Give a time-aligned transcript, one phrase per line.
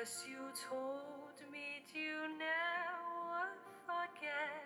[0.00, 0.38] yes, you
[0.68, 3.52] told me you never
[3.84, 4.64] forget.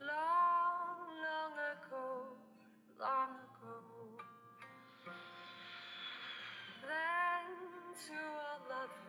[0.00, 2.04] Long, long ago,
[2.98, 3.74] long ago.
[6.80, 7.44] Then
[8.06, 9.04] to our lovers.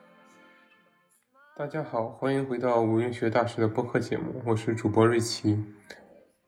[1.58, 5.64] 大家好，欢迎回到无云学大师的播客节目，我是主播瑞奇。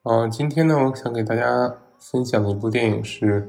[0.02, 3.48] 嗯、今天呢，我想给大家分享的一部电影是，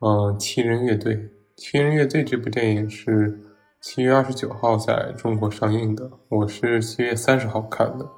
[0.00, 1.16] 嗯、七人乐队》。
[1.56, 3.38] 《七人乐队》这部电影是
[3.82, 8.08] 七月二十九号在中国上映的，我是七月三十号看的，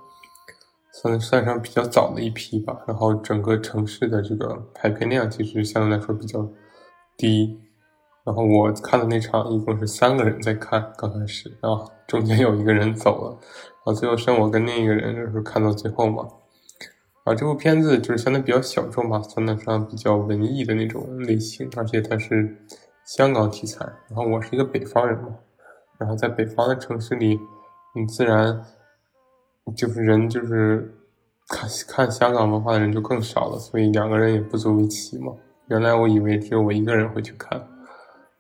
[0.93, 2.79] 算算上比较早的一批吧。
[2.87, 6.47] 然后整个城市的这个排片量其实相对来说比较
[7.17, 7.59] 低，
[8.25, 16.29] 然后我看的那场一共是三个人在看，刚开始，然后中间有一个人走了，然后最后剩我跟另一个人就是看到最后嘛。
[17.25, 22.55] 啊，这部片子就是相对比较小众吧，算得上比较文艺的那种类型，而且它是
[23.07, 23.83] 香港题材。
[24.11, 25.29] 然后我是一个北方人嘛，
[25.99, 27.39] 然后在北方的城市里，
[27.95, 28.65] 你自然
[29.77, 30.95] 就是人就是
[31.49, 35.33] 看看香港文化的人就更少了，所以两个人也不足为奇嘛。
[35.69, 37.59] 原来我以为只有我一个人会去看，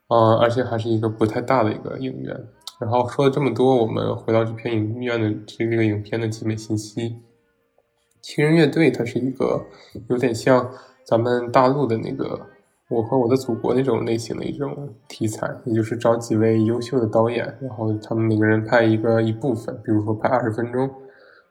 [0.08, 2.48] 啊、而且还是一个不太大的一个影院。
[2.80, 7.16] 然后说了这么多，我们回到这片影院的这个影片的基本信息。
[8.20, 9.64] 七人乐队它是一个
[10.08, 10.70] 有点像
[11.04, 12.24] 咱们大陆的那个
[12.90, 20.82] 《我和我的祖国》那种类型的一种题材，也就是找几位优秀的导演，然后他们每个人拍一个一部分，比如说拍二十分钟，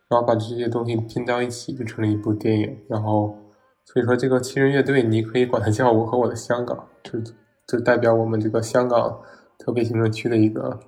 [0.09, 2.77] 然后把这些东西拼到一起，就成了一部电影。
[2.87, 3.35] 然后
[3.83, 7.19] 所以说这个七人乐队，你可以管它叫《我和我的香港》，就
[7.67, 9.19] 就代表我们这个香港
[9.57, 10.79] 特别行政区的一个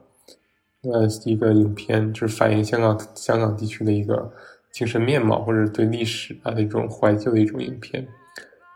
[0.84, 4.32] 呃一个影片，就是反映香港香港地区的一个
[4.72, 8.08] 精神面貌，或者对历史啊的一种怀旧的一种影片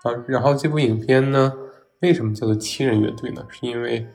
[0.04, 0.12] 啊。
[0.28, 1.54] 然后这部影片呢，
[2.02, 3.46] 为什么叫做七人乐队呢？
[3.50, 4.08] 是因为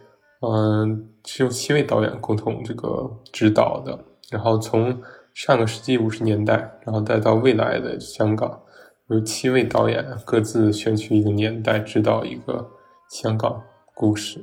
[0.46, 3.98] 嗯、是由七位导演共同这个指导的，
[4.30, 5.00] 然后从
[5.32, 8.60] 上个世纪五十年代，然后再到未来的香港，
[9.08, 12.70] 由七位导演各自选取一个年代，指导一个
[13.08, 13.62] 香港
[13.94, 14.38] 故事。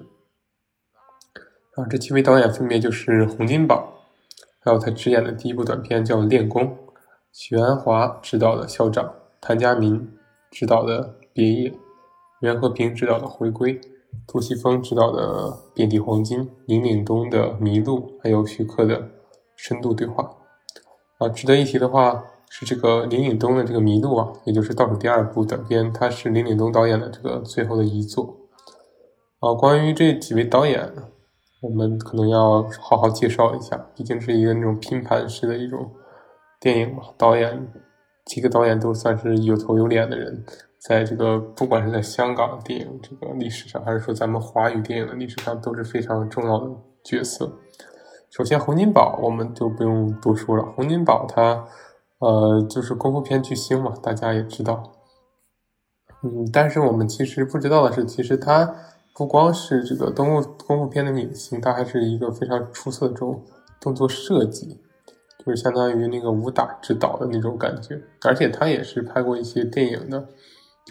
[1.75, 3.93] 然后这七位导演分别就是洪金宝，
[4.61, 6.63] 还有他执演的第一部短片叫《练功》，
[7.31, 9.05] 许鞍华执导的《校长》，
[9.39, 10.11] 谭家明
[10.49, 11.69] 执导的《别业》，
[12.41, 13.79] 袁和平执导的《回归》，
[14.27, 18.99] 杜琪峰执导的《遍地黄金》，林岭东的《迷路》，还有徐克的
[19.55, 20.23] 《深度对话》。
[21.25, 28.37] 啊，值得一提的话是这个林岭东的这个《迷路》啊，也就是倒数第二部短片，它是林岭东导演的这个最后的遗作。
[29.39, 30.91] 啊，关于这几位导演，
[31.61, 35.91] 我们可能要好好介绍一下，毕竟是一个那种拼盘式的一种
[36.59, 37.03] 电影嘛。
[37.17, 37.71] 导演
[38.25, 40.43] 几个导演都算是有头有脸的人，
[40.81, 46.67] 在这个不管是在香港电影这个历史上，还是说咱们华语电影的历史上，都是非常重要的
[47.03, 47.59] 角色。
[48.31, 51.67] 首先，洪金宝我们就不用多说了，洪金宝他
[52.17, 54.91] 呃就是功夫片巨星嘛，大家也知道。
[56.23, 58.75] 嗯，但是我们其实不知道的是，其实他
[59.13, 63.43] 不光是这个功夫功夫片的明星，他还是一个非常出色的这种
[63.79, 64.79] 动作设计，
[65.37, 68.01] 就是相当于那个武打指导的那种感觉。
[68.23, 70.27] 而且他也是拍过一些电影的，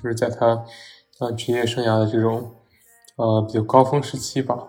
[0.00, 0.64] 就是在他
[1.18, 2.54] 呃职业生涯的这种
[3.16, 4.68] 呃比较高峰时期吧。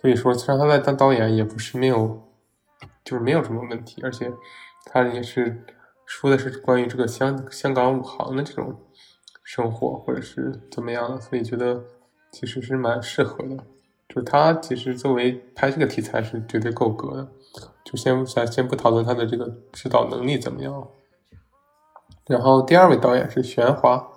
[0.00, 2.22] 所以说，虽然他在当导演，也不是没有，
[3.04, 4.32] 就是没有什么问题，而且
[4.86, 5.64] 他也是
[6.06, 8.74] 说的是关于这个香香港武行的这种
[9.44, 11.84] 生活，或者是怎么样的，所以觉得
[12.32, 13.56] 其实是蛮适合的。
[14.08, 17.28] 就是他其实作为拍这个题材是绝对够格的。
[17.84, 20.88] 就先咱先不讨论他的这个指导能力怎么样。
[22.26, 24.11] 然后第二位导演是玄华，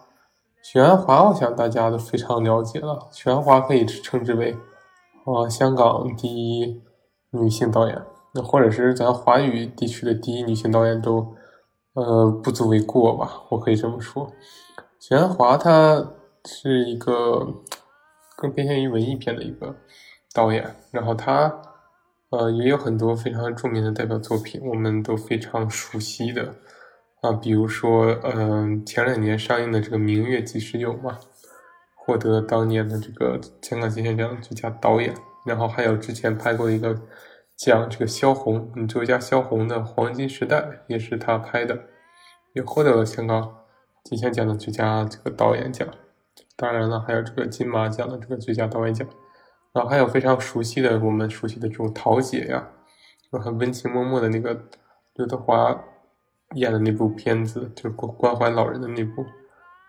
[0.68, 4.58] 许鞍华我想大家都非常了解了，许鞍华可以称之为。
[5.24, 6.82] 啊，香港第一
[7.30, 8.02] 女性导演，
[8.34, 11.36] 那或者是咱华语地区的第一女性导演都，
[11.94, 13.44] 呃，不足为过吧？
[13.50, 14.32] 我可以这么说。
[15.00, 16.04] 许鞍华她
[16.46, 17.48] 是一个
[18.36, 19.76] 更偏向于文艺片的一个
[20.34, 21.62] 导演，然后她
[22.32, 26.56] 呃也有很多非常著名的代表作品，我们都非常熟悉的
[27.26, 31.20] 啊，比如说嗯、前两年上映的这个《明月几时有》嘛。
[32.08, 35.12] 获得当年的这个香港金像奖最佳导演，
[35.44, 36.96] 然后还有之前拍过一个
[37.58, 41.86] 讲这个萧红，嗯，作家萧红的《黄金时代》也是他拍的，
[42.54, 43.56] 也获得了香港
[44.04, 45.88] 金像奖的最佳这个导演奖。
[46.56, 49.08] 当然了，还有这个金马奖的这个最佳导演奖，
[49.74, 52.70] 然后还有非常熟悉的我们熟悉的这种桃姐呀，
[53.32, 54.64] 就很温情脉脉的那个
[55.16, 55.84] 刘德华
[56.56, 59.24] 演的那部片子，就是关关怀老人的那部。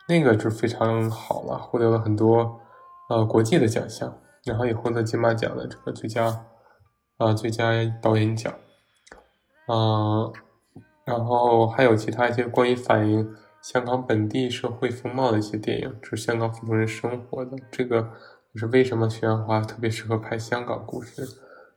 [0.08, 2.60] 那个就非常好了，获得了很多
[3.08, 6.44] 呃国际的奖项，然后也获得金马奖的这个最佳
[7.16, 8.54] 啊最佳导演奖，
[9.66, 10.32] 嗯，
[11.04, 18.10] 然后还有其他一些关于反映香港本地社会风貌的一些电影，就是香港普通人生活的这个。
[18.54, 21.22] 就是为什么徐安华特别适合拍香港故事？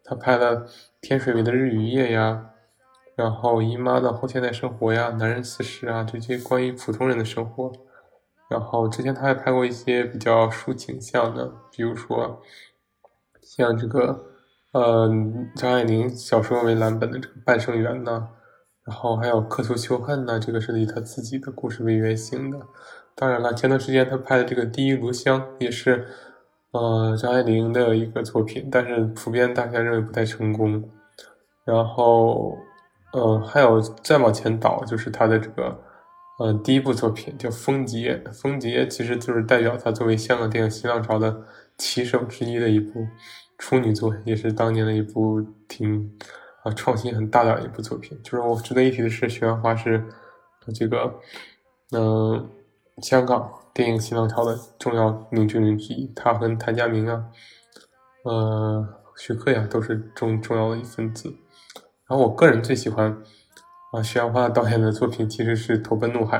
[0.02, 0.66] 他拍了
[1.02, 2.52] 《天水围的日与夜》呀，
[3.20, 7.70] 然后《姨妈的后现代生活》呀，《男人四十》啊，这些关于普通人的生活。
[8.50, 12.42] 然后之前他还拍过一些比较抒情向的，比如说
[13.42, 14.24] 像这个
[14.72, 15.10] 呃
[15.54, 18.30] 张爱玲小说为蓝本的这个《半生缘》呐，
[18.86, 22.58] 然后还有《刻图秋恨》呐，这个是以他自己的故事为原型的。
[23.16, 26.08] 当然了，前段时间他拍的这个《第一炉香》也是。
[26.72, 30.88] 呃，张爱玲的一个作品，但是普遍大家认为不太成功。
[31.66, 32.56] 然后，
[33.12, 35.80] 呃，还有再往前倒，就是他的这个，
[36.40, 38.22] 呃，第一部作品叫《风劫》。
[38.34, 41.42] 《风劫》其实就是代表他作为香港电影新浪潮的
[41.78, 43.06] 旗手之一的一部
[43.58, 46.12] 处女作，也是当年的一部挺
[46.64, 48.20] 啊创新很大的一部作品。
[48.24, 50.04] 就是我值得一提的是，徐安华是
[50.74, 51.14] 这个，
[51.92, 52.50] 嗯，
[53.02, 53.54] 香港。
[53.72, 57.24] 电影新浪潮的重要领军人之一，他和谭家明啊，
[58.26, 58.86] 呃，
[59.16, 61.34] 徐克呀，都是重重要的一份子。
[62.10, 63.16] 然后我个人最喜欢
[63.94, 66.40] 啊，徐阳华导演的作品其实是《投奔怒海》，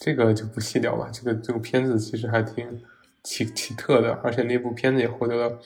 [0.00, 1.08] 这个就不细聊了。
[1.10, 2.80] 这个这部片子其实还挺
[3.22, 5.58] 奇奇特的，而且那部片子也获得了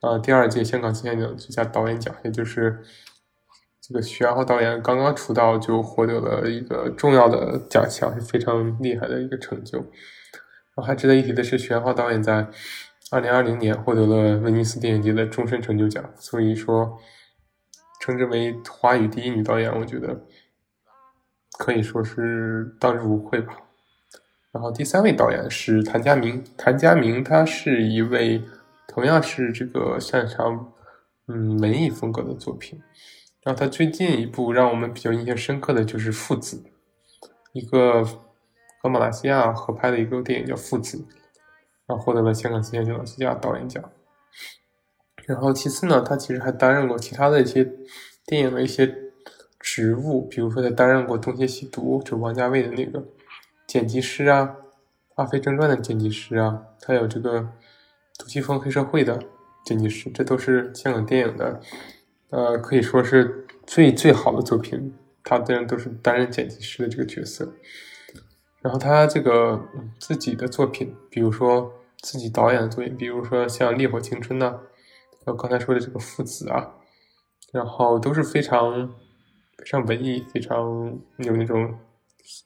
[0.00, 2.82] 啊第二届香港金像奖最佳导演奖，也就是。
[3.82, 9.78] 这个徐安浩导演刚刚出道就获得了一个重要的奖项，是非常厉害的一个成就。
[9.78, 9.86] 然
[10.76, 12.46] 后还值得一提的是，徐安浩导演在
[13.10, 17.00] 二零二零年获得了威尼斯电影节的终身成就奖，所以说
[18.00, 20.26] 称之为华语第一女导演，我觉得
[21.58, 23.56] 可以说是当之无愧吧。
[24.50, 28.42] 然后第三位导演是谭家明，谭家明他是一位
[28.88, 30.72] 同样是这个擅长
[31.28, 32.80] 嗯文艺风格的作品。
[33.42, 36.56] 然后他最近一部让我们比较印象深刻的就是《父子》，
[37.52, 38.04] 一个
[38.82, 40.98] 和马来西亚合拍的一个电影叫《父子》，
[41.86, 43.82] 然后获得了香港金像奖最佳导演奖。
[45.30, 47.64] 然后其次呢，他其实还担任过其他的一些
[48.26, 48.92] 电影的一些
[49.60, 53.00] 职务，比如说他担任过《东邪西毒》，就王家卫的那个
[53.68, 54.42] 剪辑师啊，
[55.14, 57.40] 《阿飞正传》的剪辑师啊，还有这个
[58.18, 59.22] 《杜琪峰黑社会》的
[59.64, 61.60] 剪辑师，这都是香港电影的。
[62.30, 67.52] 呃，可以说是最最好的作品，他当然都是担任剪辑师的这个角色。
[68.62, 69.64] 然后他这个
[70.00, 74.60] 自己的作品，比如说自己导演的作品，比如说像《烈火青春》呐，
[75.34, 76.74] 刚才说的这个《父子》啊，
[77.52, 78.88] 然后都是非常
[79.58, 81.78] 非常文艺，非常有那种。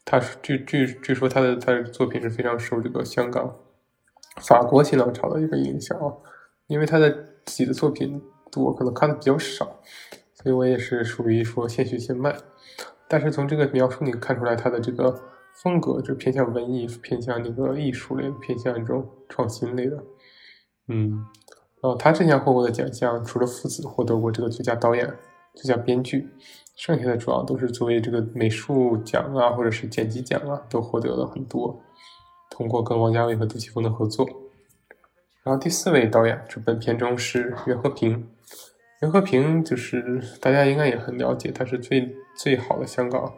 [0.05, 3.57] 他据据据说他的他的作品是非常受这个香港、
[4.41, 6.13] 法国新浪潮的一个影响啊，
[6.67, 7.11] 因为他的
[7.45, 8.23] 自己的作品。
[8.57, 9.81] 我可能看的比较少，
[10.33, 12.33] 所以我也是属于说现学现卖。
[13.09, 15.13] 但是从这个描述你看出来，他的这个
[15.61, 20.05] 风格就偏向文艺，偏向那个艺术类，偏向这种创新类的。
[20.87, 21.27] 嗯，
[21.91, 25.07] 后他之前获过的奖项，除了《父子》获得过这个最佳导演、
[25.55, 26.29] 最佳编剧，
[26.77, 31.81] 剩下的主要都是作为这个美术奖啊，或者是剪辑奖啊，都获得了很多。
[32.51, 34.27] 通过跟王家卫和杜琪峰的合作。
[35.43, 38.31] 然后第四位导演，这本片中是袁和平。
[39.03, 43.31] 袁和平就是大家应该也很了解，他是最最好的香港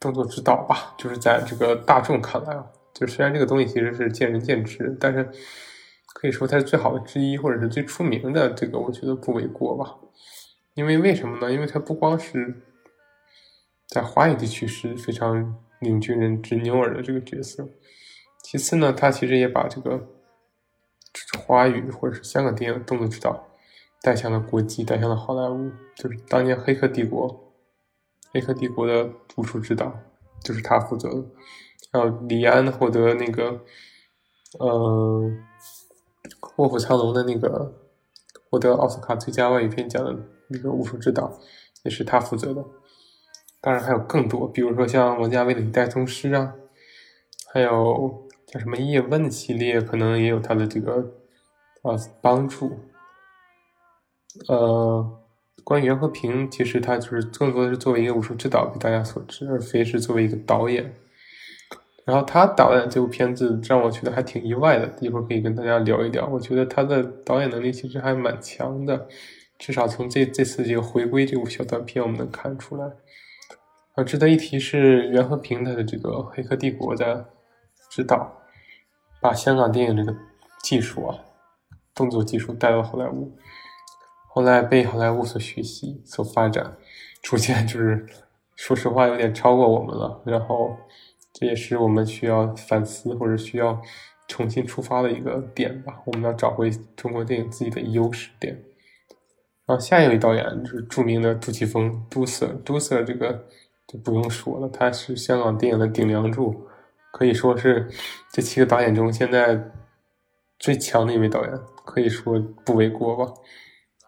[0.00, 0.94] 动作指导吧。
[0.96, 5.28] 就是在这个大众看来啊，就虽然这个东西其实是见仁见智，但是
[6.18, 8.48] 可以说他是最好的之一，或者是最出名的。
[8.54, 9.96] 这个我觉得不为过吧。
[10.72, 11.52] 因为为什么呢？
[11.52, 12.62] 因为他不光是
[13.88, 17.68] 在华语地区是非常领军人、之牛耳的这个角色，
[18.42, 20.08] 其次呢，他其实也把这个。
[21.38, 23.48] 华语或者是香港电影动作指导
[24.02, 25.70] 带向了国际，带向了好莱坞。
[25.94, 27.28] 就是当年《黑客帝国》，
[28.32, 29.98] 《黑客帝国》的武术指导
[30.42, 31.24] 就是他负责的。
[31.90, 33.62] 还有李安获得那个，
[34.58, 34.68] 呃，
[36.56, 37.72] 《卧虎藏龙》的那个
[38.50, 40.16] 获得奥斯卡最佳外语片奖的
[40.48, 41.38] 那个武术指导
[41.84, 42.64] 也是他负责的。
[43.60, 46.54] 当然还有更多，比如说像王家卫的《一代宗师》啊，
[47.52, 48.24] 还有。
[48.46, 51.14] 叫什么叶问系列，可能也有他的这个
[51.82, 52.78] 啊帮助。
[54.46, 55.04] 呃，
[55.64, 60.94] 关于袁和平，其实他就是更多的是作为一个武术指导被大家所知，而非是作为一个导演。
[62.06, 66.26] 然后他导演这部片子让我觉得还挺意外的，一会儿可以跟大家聊一聊。
[66.26, 69.06] 我觉得他的导演能力其实还蛮强的，
[69.58, 72.86] 至少从这这次这个回归这部小短片我们能看出来。
[73.96, 77.26] 啊，值得一提是袁和平他的这个《黑客帝国》的。
[77.88, 78.42] 指导
[79.22, 80.14] 把香港电影这个
[80.62, 81.16] 技术啊，
[81.94, 83.32] 动作技术带到好莱坞，
[84.28, 86.76] 后来被好莱坞所学习、所发展，
[87.22, 88.04] 逐渐就是
[88.54, 90.20] 说实话有点超过我们了。
[90.26, 90.76] 然后
[91.38, 93.78] 这也是我们需要反思或者需要
[94.26, 96.00] 重新出发的一个点吧。
[96.06, 98.58] 我们要找回中国电影自己的优势点。
[99.66, 103.46] 然后下一位导演就是著名的杜琪峰，杜 Sir，杜 Sir 这个
[103.86, 106.66] 就不用说了，他是香港电影的顶梁柱，
[107.12, 107.86] 可以说是
[108.32, 109.60] 这七个导演中现在
[110.58, 111.52] 最强的一位导演，
[111.84, 113.30] 可以说不为过吧。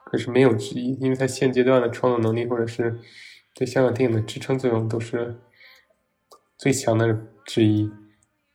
[0.07, 2.99] 可是没有之一，因为他现阶段的创作能力或者是
[3.55, 5.39] 对香港电影的支撑作用都是
[6.59, 7.91] 最强的之一。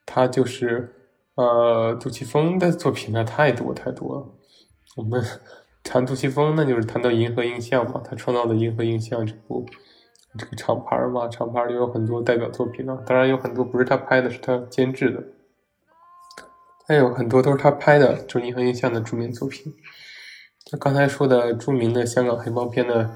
[0.06, 0.94] 他就是
[1.34, 4.26] 呃，杜琪峰的作品呢太多太多了，
[4.96, 5.24] 我们。
[5.86, 9.66] 谈杜琪峰，那就是谈到银河映像嘛，他创造的银河映像这部
[10.38, 12.98] 这个厂牌嘛，厂牌里有很多代表作品呢。
[13.04, 15.22] 当然有很多不是他拍的，是他监制的，
[16.88, 19.74] 还有很多都是他拍的，就是银河映像的著名作品。
[20.64, 23.14] 就刚才说的著名的香港黑帮片的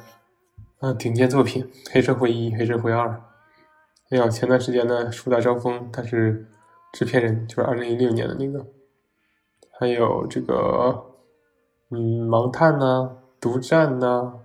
[0.81, 3.09] 啊顶尖作品，《黑社会一》《黑社会二》，
[4.11, 6.49] 还有前段时间的《树大招风》，他是
[6.93, 8.67] 制片人，就是二零一六年的那个，
[9.79, 11.05] 还有这个。
[11.91, 14.41] 嗯，盲探呢，独占呢，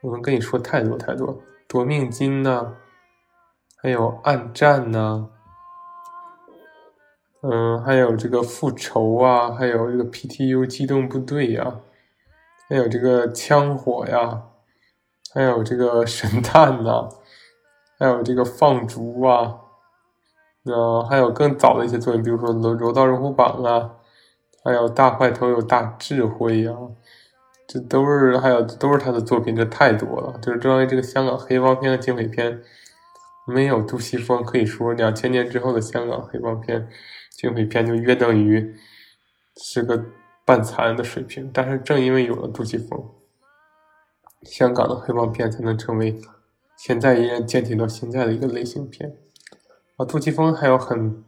[0.00, 1.42] 我能跟你说太多太多。
[1.66, 2.76] 夺命金呢，
[3.82, 5.28] 还有暗战呢，
[7.42, 11.80] 嗯，还有这个复仇啊，还有这个 PTU 机动部队呀，
[12.68, 14.44] 还有这个枪火呀，
[15.32, 17.08] 还有这个神探呐，
[17.98, 19.54] 还有这个放逐啊，
[20.64, 23.90] 嗯，还有更早的一些作品，比如说《柔柔道龙虎榜》啊。
[24.66, 26.72] 还有大块头有大智慧呀，
[27.68, 30.38] 这都是还有都是他的作品，这太多了。
[30.40, 32.62] 就是作为这个香港黑帮片和警匪片，
[33.46, 36.88] 没有杜琪峰，可以说两千年之后的香港黑帮片、
[37.30, 38.74] 警匪片就约等于
[39.58, 40.02] 是个
[40.46, 41.50] 半残的水平。
[41.52, 43.06] 但是正因为有了杜琪峰，
[44.44, 46.18] 香港的黑帮片才能成为
[46.76, 49.16] 现在依然坚挺到现在的一个类型片。
[49.96, 51.24] 啊，杜琪峰还有很。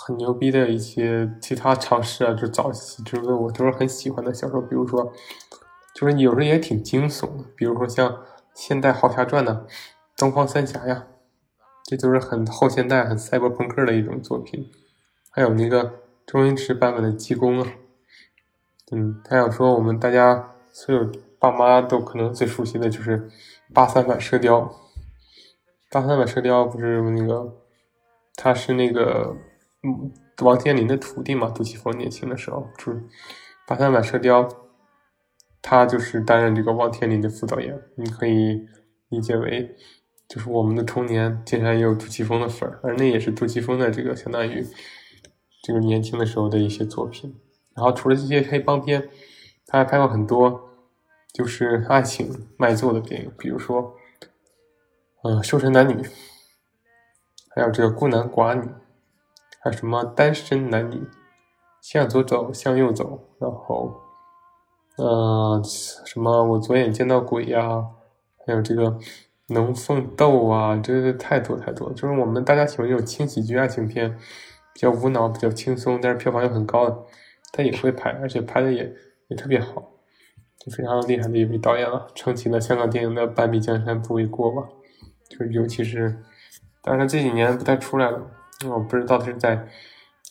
[0.00, 5.12] 很牛逼的一些其他尝试啊，就早期就是我都是很喜欢的小说，比如说，
[5.92, 8.08] 就是有时候也挺惊悚的，比如说像
[8.54, 9.52] 《现代豪侠传》的
[10.16, 11.08] 《东方三侠》呀，
[11.82, 14.70] 这都是很后现代、很赛博朋克的一种作品。
[15.30, 15.94] 还有那个
[16.24, 17.72] 周星驰版本的《济公》啊，
[18.92, 23.18] 嗯，还有说我们大家所有爸妈都可能最熟悉的就是
[23.74, 24.60] 《八三版射雕》。
[25.90, 27.56] 八三版射雕不是那个，
[28.36, 29.36] 他是那个。
[29.84, 32.98] 嗯，王天林的徒弟嘛，杜琪峰年轻的时候就是
[33.64, 34.42] 《八三版射雕》，
[35.62, 37.80] 他就是担任这个王天林的副导演。
[37.96, 38.66] 你可以
[39.08, 39.76] 理解为，
[40.28, 44.66] 就是我们的童年竟然也有杜琪峰的粉儿，而那也是杜琪峰的这个相当于
[45.62, 47.32] 这个年轻的时候的一些作品。
[47.76, 49.08] 然后除了这些黑帮片，
[49.64, 50.67] 他还拍过很多
[51.38, 53.94] 就是爱情卖座的电影，比如说，
[55.22, 55.94] 嗯，《瘦身男女》，
[57.54, 58.62] 还有这个《孤男寡女》。
[59.60, 61.00] 还有什么单身男女，
[61.80, 63.92] 向左走，向右走，然后，
[64.96, 67.86] 呃，什么我左眼见到鬼呀，
[68.44, 68.98] 还有这个
[69.48, 74.16] 龙凤斗啊，这这太多太多，就是我们大家喜欢这种轻喜剧爱情片，
[74.74, 76.96] 比较无脑，比较轻松，但是票房又很高的，
[77.52, 78.92] 他也会拍，而且拍的也
[79.28, 79.90] 也特别好，
[80.68, 84.68] 非常厉害的一位导演了，撑起了香港电影的半壁江山不为过吧，
[85.28, 86.22] 就是尤其是，
[86.82, 88.30] 但是这几年不太出来了。
[88.68, 89.68] 我不知道他是在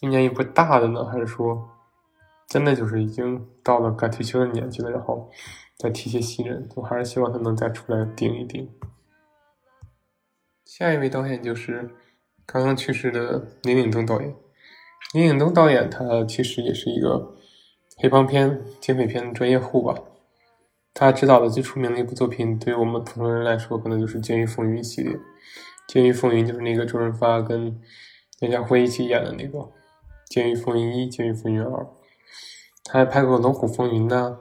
[0.02, 1.70] 一年一部大的呢，还是说
[2.48, 5.30] 真的就是已经到了该退休的年纪了，然后
[5.78, 6.68] 再提些新人。
[6.76, 8.70] 我还是希望他能再出来顶一顶。
[10.66, 11.90] 下一位导演就是
[12.46, 14.36] 刚刚去世的林岭东导演。
[15.14, 17.34] 林岭东导演他其实也是一个
[17.98, 19.96] 黑帮片、警匪片的专业户吧。
[21.00, 25.14] 他执导的最出名的一部作品，对于我们普通人来说，可能就是《监狱风云》系列。
[25.88, 27.80] 《监狱风云》就是那个周润发跟
[28.40, 29.60] 梁家辉一起演的那个
[30.26, 31.70] 《监狱风云一》《监狱风云二》，
[32.84, 34.40] 他还拍过《龙虎风云》呐，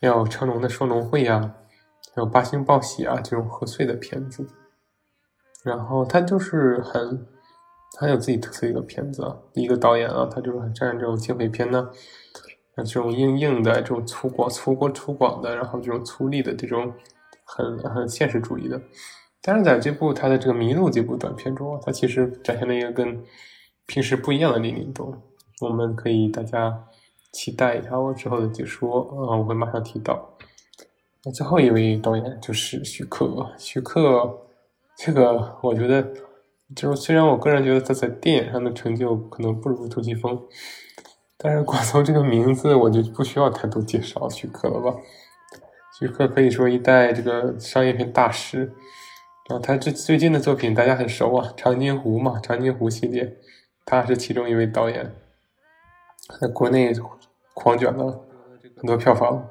[0.00, 1.56] 还有成龙的《双龙会》呀，
[2.14, 4.46] 还有《八星报喜》啊这种贺岁的片子。
[5.64, 7.26] 然后他就是很
[7.98, 11.90] 很有自己特色一个片子，一个导演啊，他就是很擅长这种警匪片呢，
[12.84, 16.92] 这种硬硬的、这种粗犷、粗犷、粗犷的，然后这种粗粝的这种
[17.44, 18.80] 很很现实主义的。
[19.40, 23.22] 但是在这部他的这个《迷路》这部短片中，他其实展现了一个跟
[23.86, 25.14] 平时不一样的林岭东。
[25.60, 26.84] 我们可以大家
[27.32, 30.36] 期待一下我之后的解说啊，我会马上提到。
[31.24, 33.52] 那最后一位导演就是徐克。
[33.56, 34.38] 徐克
[34.98, 36.06] 这个我觉得，
[36.74, 40.40] 就是虽然我个人觉得他在电影上的成就可能不如杜琪峰，
[41.38, 44.96] 但是光从这个名字，我就不需要太多介绍徐克了吧？
[45.98, 48.72] 徐克可以说一代这个商业片大师。
[49.48, 53.36] 然后他这最近的作品大家很熟啊，《长津湖》嘛，《长津湖》系列，
[53.84, 55.14] 他是其中一位导演，
[56.40, 56.92] 在国内
[57.54, 58.24] 狂卷了
[58.76, 59.48] 很多票房。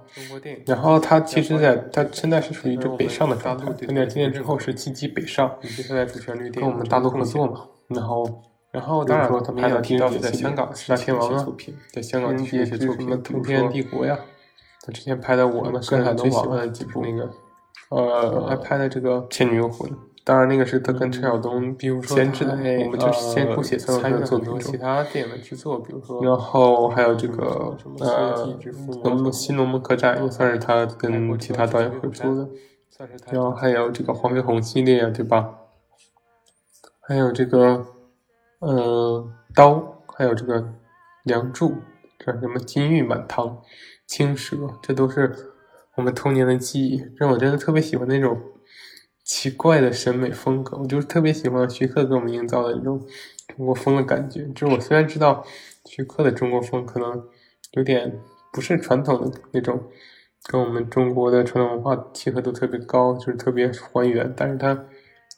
[0.65, 5.58] 然后他其实在他现在是属于这北上的状态，有点今年之后是积极北上，
[6.54, 7.65] 跟我们大陆合作嘛。
[7.88, 8.44] 然后，
[8.75, 11.48] 然后当然说他们也提到在香港《大天王》啊，
[11.94, 14.20] 在香港地区一些作品，《通天帝国》呀，
[14.86, 17.29] 他之前拍的我们个人最喜欢的几部那个。
[17.89, 19.88] 呃，还拍的这个《倩女幽魂》，
[20.24, 22.51] 当然那个是他跟陈晓东监制的，
[22.84, 28.58] 我们就是先不写参与作品其他电影的制作，比如说，然后还有这个呃，
[29.03, 32.50] 龙新龙门客栈也算是他跟其他导演合作的，
[33.32, 35.48] 然后还有这个黄飞鸿系列，对吧？
[37.01, 37.86] 还有这个
[38.65, 40.74] 呃刀，还有这个
[41.24, 41.75] 梁祝，
[42.19, 43.62] 这什么金玉满堂、
[44.05, 45.51] 青蛇，这都是。
[45.98, 48.38] 我们童年的记忆，让我真的特别喜欢那种
[49.24, 50.77] 奇怪的审美风格。
[50.77, 53.00] 我就是特别喜欢徐克给我们营造的那种
[53.48, 54.45] 中国风的感觉。
[54.53, 55.45] 就是我虽然知道
[55.86, 57.24] 徐克的中国风可能
[57.72, 58.19] 有点
[58.51, 59.81] 不是传统的那种，
[60.50, 64.77] 跟我们中国的传统文化契合度特别高，就是特别还原，但是他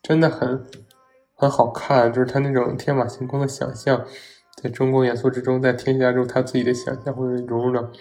[0.02, 0.66] 真的很
[1.38, 2.12] 很好看。
[2.12, 4.06] 就是他那种天马行空的想象，
[4.62, 7.92] 在中国元素之中再添加入他自己的想象，或者融入了。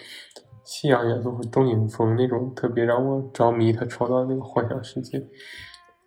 [0.69, 5.17] 西洋元素和中影风那种特别让我着迷，他创造那个幻想世界，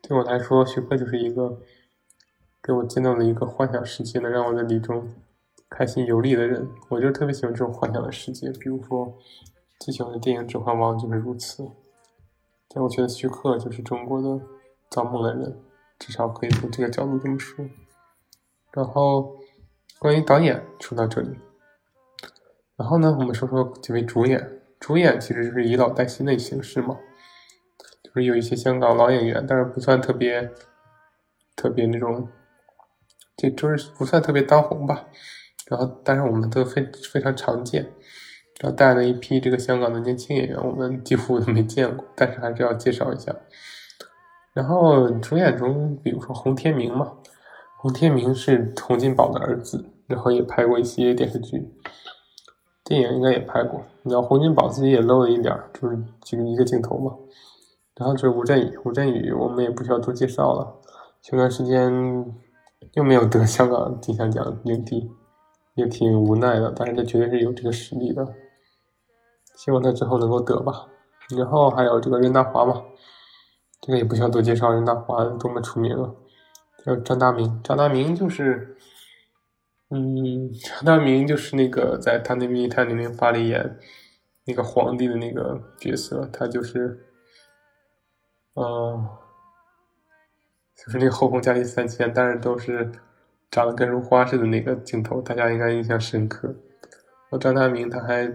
[0.02, 1.58] 对我来说，徐克就是一个
[2.62, 5.08] 给我建造了一个幻想世界，能让我在里中
[5.70, 6.68] 开心游历的人。
[6.90, 9.16] 我就特别喜欢这种幻想的世界，比如说
[9.78, 11.66] 最喜欢的电影《指环王》就是如此。
[12.68, 14.44] 但我觉得徐克就是中国的
[14.90, 15.58] 造梦的人，
[16.00, 17.64] 至少可以从这个角度这么说。
[18.72, 19.36] 然后
[20.00, 21.38] 关于导演说到这里。
[22.76, 24.60] 然后呢，我们说说几位主演。
[24.80, 26.98] 主演其实就是以老带新的形式嘛，
[28.02, 30.50] 就是有一些香港老演员，但是不算特别
[31.54, 32.26] 特别那种，
[33.36, 35.06] 这就是不算特别当红吧。
[35.66, 37.92] 然后，但是我们都非非常常见。
[38.60, 43.36] 然后带了一批这个香港的年轻演员，我们几乎都没见过，但是还是要介绍一下。
[44.52, 47.12] 然后主演中，比如说洪天明嘛，
[47.78, 51.72] 洪天明是洪金宝的儿子，然后也拍过一些电视剧。
[52.84, 57.14] 电影应该也拍过，你知道洪金宝自己也露了一点，就是几个一个镜头嘛。
[57.94, 60.74] 然后就是吴镇宇，吴镇宇我们也不需要多介绍了，
[61.22, 61.92] 前段时间
[62.94, 65.08] 又没有得香港金像奖影帝，
[65.74, 66.72] 也挺无奈的。
[66.74, 68.26] 但是他绝对是有这个实力的，
[69.56, 70.88] 希望他之后能够得吧。
[71.36, 72.82] 然后还有这个任达华嘛，
[73.80, 76.12] 这个也不需要多介绍，任达华多么出名啊。
[76.84, 78.76] 还有张大明，张大明就是。
[79.92, 83.76] 嗯，张大明就是那个在《他那名探零零发》里演
[84.44, 87.08] 那个皇帝的那个角色，他就是，
[88.54, 89.08] 嗯，
[90.76, 92.92] 就是那个后宫佳丽三千，但是都是
[93.50, 96.54] 长得跟如花似的那个镜头，大家应该印象深刻。
[97.40, 98.32] 张大明他还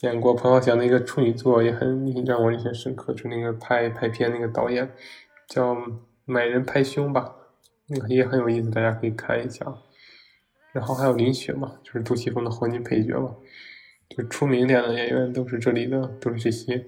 [0.00, 4.90] 演过彭浩翔的一个处女作，也很让我印象深刻，就那个拍拍片那个导演
[5.46, 5.76] 叫
[6.24, 7.34] 买人拍胸吧，
[7.86, 9.66] 那个也很有意思，大家可以看一下。
[10.72, 13.34] 然后还有林雪嘛，就是杜琪峰的黄金配角嘛，
[14.08, 16.86] 就出名点的演员都是这里的，都是这些。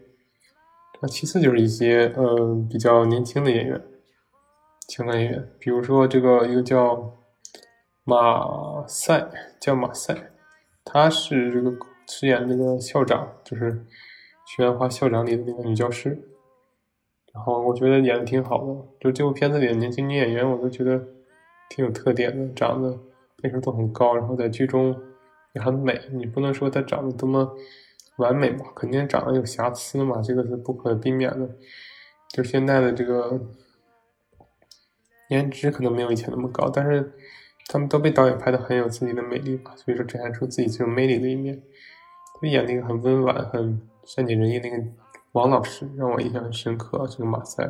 [1.01, 3.83] 那其次就是一些呃比较年轻的演员，
[4.88, 7.18] 香港演员，比如说这个一个叫
[8.05, 9.29] 马赛，
[9.61, 10.31] 叫马赛，
[10.85, 13.73] 他是这个饰演这个校长，就是
[14.45, 16.29] 《学院花校长》里的那个女教师。
[17.33, 21.03] 然后我觉得演的挺好的，就这部片子里的年轻女演员，我都觉得
[21.71, 22.99] 挺有特点的，长得。
[23.43, 24.15] 为什么都很高？
[24.15, 24.95] 然后在剧中
[25.55, 26.01] 也很美。
[26.12, 27.57] 你不能说她长得多么
[28.19, 28.67] 完美吧？
[28.77, 31.49] 肯定长得有瑕疵嘛，这个是不可避免的。
[32.29, 33.41] 就现在的这个
[35.31, 37.12] 颜值可能没有以前那么高，但是
[37.67, 41.61] 他们都被导演拍的很有自己的美丽吧，所以说展现出自己最有魅力的一面。
[42.42, 44.85] 他演那个很温婉、很善解人意那个
[45.31, 47.07] 王老师，让我印象很深刻。
[47.07, 47.62] 这个马赛，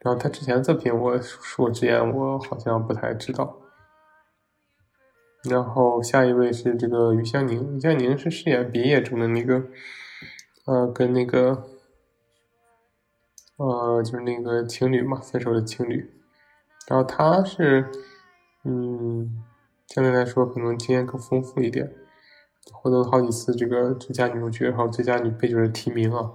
[0.00, 3.60] 然后他之前的作品，我说直言我好像不太知道。
[5.48, 9.62] 然后下一位是这个于香凝，于香凝是饰演《别业》中的那个，
[10.66, 11.68] 呃，跟那个，
[13.58, 16.12] 呃，就是那个情侣嘛，分手的情侣。
[16.88, 17.88] 然后他是，
[18.64, 19.44] 嗯，
[19.86, 21.92] 相对来说可能经验更丰富一点，
[22.70, 26.30] 获得了好几次这个最佳女主角还有最佳女配角的提名啊。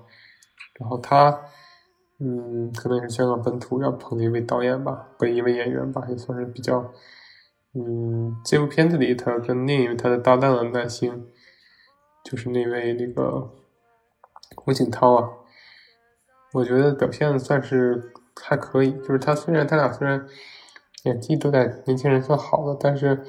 [0.80, 1.42] 然后她，
[2.20, 6.92] 嗯，可能也是香港本土要捧的一位导演吧，不一位演员吧，也算是比较。
[7.74, 11.28] 嗯，这部片子里他跟另一位他的搭档的男星，
[12.24, 13.52] 就是那位那个
[14.56, 15.30] 胡锦涛啊，
[16.54, 18.12] 我觉得表现的算是
[18.42, 18.92] 还可以。
[18.94, 20.26] 就是他虽然他俩虽然
[21.04, 23.24] 演技都在年轻人算好的，但是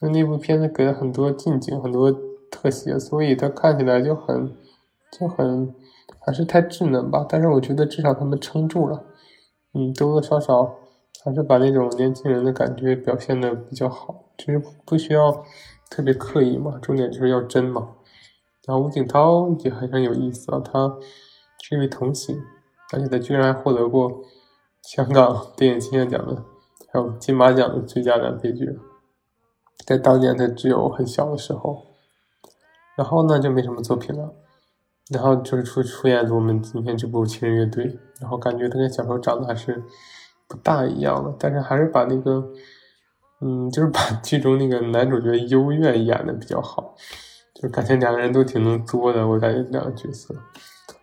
[0.00, 2.10] 那那部片子给了很多近景、很多
[2.50, 4.56] 特写，所以他看起来就很
[5.18, 5.74] 就很
[6.20, 7.24] 还是太稚嫩吧。
[7.28, 9.04] 但是我觉得至少他们撑住了，
[9.74, 10.76] 嗯，多多少少。
[11.22, 15.44] 还是把那种年轻人的感觉表现的比较好，其实不需要
[15.90, 17.90] 特别刻意嘛，重点就是要真嘛。
[18.66, 20.96] 然后吴景涛也很很有意思啊，他
[21.62, 22.40] 是一位童星，
[22.94, 24.22] 而且他居然还获得过
[24.80, 26.42] 香港 电影金像奖的，
[26.90, 28.74] 还有金马奖的最佳男配角，
[29.84, 31.82] 在当年他只有很小的时候，
[33.00, 34.34] 然后呢就没什么作品了，
[35.10, 37.84] 然后就是出出演了我们今天这部《情人乐队》，
[38.20, 39.82] 然后感觉他跟小时候长得还是。
[40.52, 42.44] 不大一样了，但是还是把那个，
[43.40, 46.96] 嗯，就是把剧中那个男主角幽怨演的比较好，
[47.54, 50.34] 就感觉两个人都挺能作的，我感觉两个角色。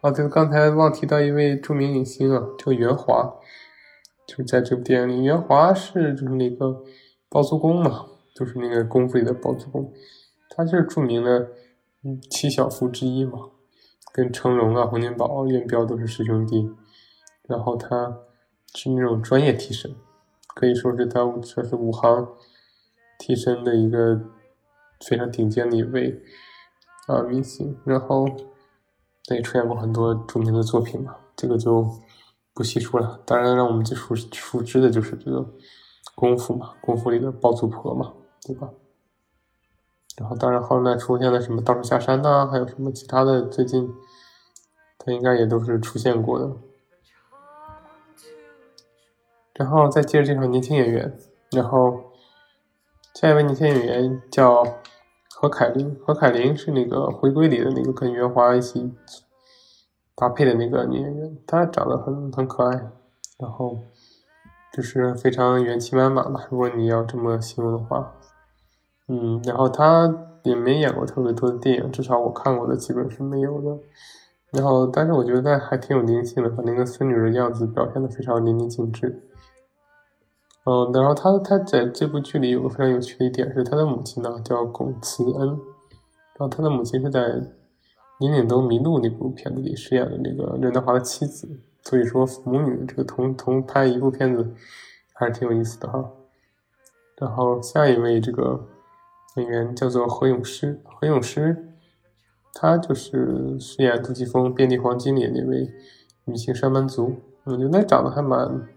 [0.01, 3.35] 啊，对，刚才忘提到一位著名影星啊，叫袁华，
[4.27, 6.83] 就是在这部电影里，袁华是就是那个
[7.29, 8.05] 包租公嘛，
[8.35, 9.93] 就是那个功夫里的包租公，
[10.49, 11.47] 他就是著名的
[12.03, 13.49] 嗯七小福之一嘛，
[14.13, 16.69] 跟成龙啊、洪金宝、元彪都是师兄弟，
[17.47, 18.19] 然后他。
[18.75, 19.95] 是那种专业替身，
[20.53, 22.27] 可以说是他算是武行
[23.17, 24.21] 替身的一个
[24.99, 26.21] 非常顶尖的一位
[27.07, 27.75] 啊明星。
[27.85, 28.27] 然后
[29.25, 31.89] 他也出演过很多著名的作品嘛，这个就
[32.53, 33.19] 不细说了。
[33.25, 35.43] 当然，让我们最熟熟知的就是这个
[36.13, 38.13] 功夫嘛，功夫里的包租婆嘛，
[38.45, 38.69] 对吧？
[40.17, 43.93] 然后，当然后来出现了什么道士下山呐，还有什么其他的，最近
[44.97, 46.51] 他应该也都是出现过的。
[49.53, 51.17] 然后再接着介绍年轻演员，
[51.51, 51.99] 然后
[53.13, 54.63] 下一位年轻演员叫
[55.35, 58.91] 何凯琳，何凯琳是那个回归里的那个跟袁华一起
[60.15, 62.91] 搭配的那个女演员，她长得很很可爱，
[63.37, 63.77] 然后
[64.73, 68.15] 就是非常元气满满吧，如果你要这么形容的话，
[69.07, 73.79] 嗯，然后她也没演过特别多的电影，至少我看过的基本是没有的，
[74.51, 79.23] 然后但是我觉得她还挺有灵性的，把那个孙女的样子表现的非常淋漓尽致。
[80.65, 87.21] 嗯，然后他他在这部剧里有个非常有趣的一点是，他的母亲呢叫龚慈恩，然后他的母亲是在
[88.19, 91.47] 《林岭东迷路》那部片子里饰演的那个任达华的妻子，
[91.83, 94.53] 所以说母女这个同同拍一部片子
[95.13, 96.03] 还是挺有意思的哈。
[97.17, 98.59] 然后下一位这个
[99.41, 101.73] 演员叫做何咏诗，何咏诗，
[102.53, 105.71] 她就是饰演杜琪峰《遍地黄金》里那位
[106.25, 108.67] 女性上班族，我觉得长得还蛮。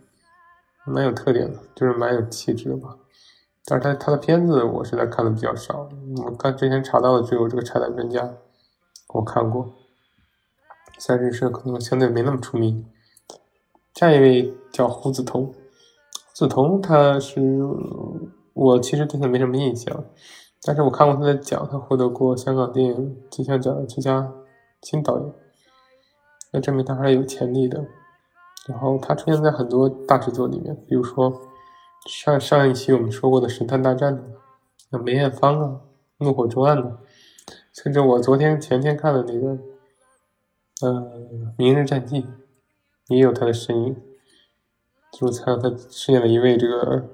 [0.86, 2.96] 蛮有特点的，就是蛮有气质的吧。
[3.66, 5.86] 但是他他的片子我实在看的比较少，
[6.24, 8.22] 我刚之前查到的只有这个《拆弹专家》，
[9.12, 9.74] 我看过。
[10.98, 12.86] 三人社可能相对没那么出名。
[13.94, 15.54] 下一位叫胡子彤，胡
[16.34, 17.40] 子彤他是
[18.54, 20.02] 我其实对他没什么印象，
[20.62, 24.30] 但是我看过他的奖，他获得过香港电影金像奖的最佳
[24.82, 25.32] 新导演，
[26.52, 27.84] 那证明他还是有潜力的。
[28.66, 31.32] 然后他出现在很多大制作里面，比如说
[32.06, 34.22] 上上一期我们说过的《神探大战》的，
[34.90, 35.80] 那梅艳芳啊，
[36.24, 36.98] 《怒火中案》的，
[37.72, 39.58] 甚至我昨天前天看的那个，
[40.82, 40.92] 呃，
[41.56, 42.22] 《明日战记》
[43.08, 43.96] 也有他的身影。
[45.12, 47.08] 就是他他饰演了一位这个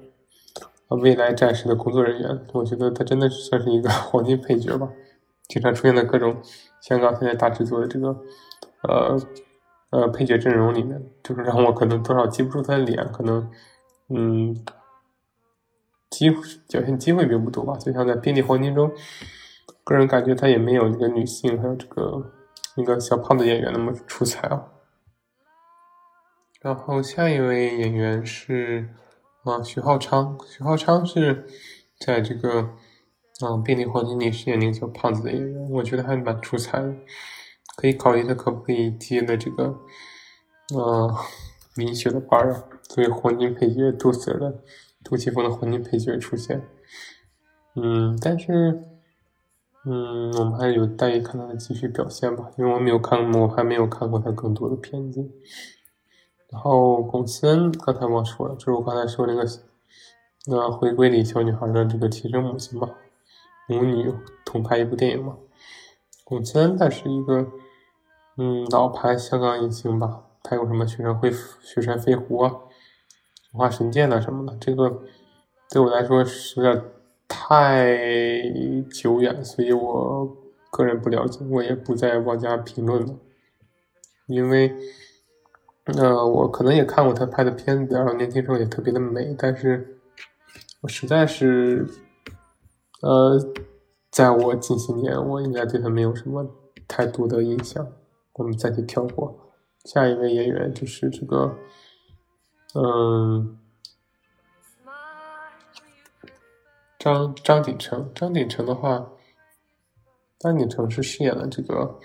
[0.89, 4.89] 未来战士的工作人员，我觉得他真的算是一个 黄金配角吧，
[5.47, 6.41] 经常出现在各种
[6.81, 8.15] 香港现在大制作的这个，
[8.83, 9.17] 呃。
[9.89, 13.49] 呃，配角阵容里面，就是让我可能多少记不住他的脸，可能，
[14.09, 14.53] 嗯，
[16.09, 17.77] 机会表现机会并不多吧。
[17.77, 18.91] 就像在《遍地黄金》中，
[19.85, 22.33] 个人感觉他也没有那个女性还有这个
[22.75, 24.67] 那个小胖子演员那么出彩啊。
[26.59, 28.89] 然后下一位演员是
[29.47, 31.47] 啊徐浩昌，徐浩昌是
[31.99, 32.59] 在这个
[33.39, 36.93] 啊《遍地黄金》里饰演那个小胖子的演员，我觉得还蛮出彩的。
[37.77, 39.79] 可以考虑他可不可以接的这个，
[40.73, 41.15] 呃，
[41.75, 44.63] 米雪的班啊，作为黄金配角杜 Sir 的
[45.03, 46.67] 杜琪峰的黄金配角出现。
[47.75, 48.83] 嗯，但是，
[49.85, 55.29] 嗯，我们还是有待于看他的继续表现吧，因为我没有看，我还没有看过他更多的片子。
[56.49, 59.45] 然后龚思恩刚才我说了，就是我刚才说那个，
[60.47, 62.89] 那回归里小女孩的这个亲生母亲嘛，
[63.67, 64.13] 母女
[64.45, 65.37] 同拍一部电影嘛。
[66.23, 67.47] 龚思恩她是一个。
[68.39, 72.49] 嗯，老牌香港影星吧，拍过什么《雪山飞雪山飞狐》啊，
[73.51, 75.01] 《中华神剑》啊什么的，这个
[75.71, 76.85] 对我来说是有点
[77.27, 77.97] 太
[78.93, 80.37] 久远，所以我
[80.69, 83.15] 个人不了解，我也不再妄加评论了。
[84.27, 84.71] 因为，
[85.95, 89.99] 呃，我可能也看过他拍的片子，然后年轻时候也特别的美，但是
[90.81, 91.87] 我实在是，
[93.01, 93.39] 呃，
[94.11, 96.45] 在我近些年，我应该对他没有什么
[96.87, 97.87] 太多的印象。
[98.33, 99.53] 我们暂且跳过。
[99.85, 101.55] 下一位演员就是这个，
[102.75, 103.57] 嗯。
[106.99, 109.07] 张张鼎丞，张鼎丞的话，
[110.39, 111.99] 张鼎丞是饰演了这个，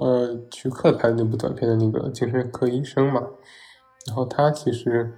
[0.00, 3.20] 呃，徐克拍的那部短片的那个精神科医生嘛。
[4.06, 5.12] 然后他其实，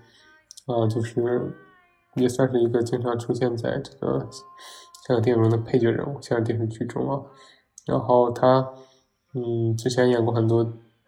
[0.66, 1.54] 啊，就是
[2.16, 4.18] 也算是一个经常出现在这个
[5.06, 7.22] 香港电影中的配角人物，香港电视剧中啊。
[7.86, 8.68] 然后他，
[9.34, 10.64] 嗯，之前演过很多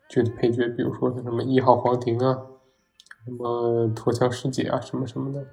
[0.08, 2.38] 剧的配角，比如说像什么《一号皇庭》啊，
[3.24, 5.44] 什么《陀枪师姐》啊，什么什么的。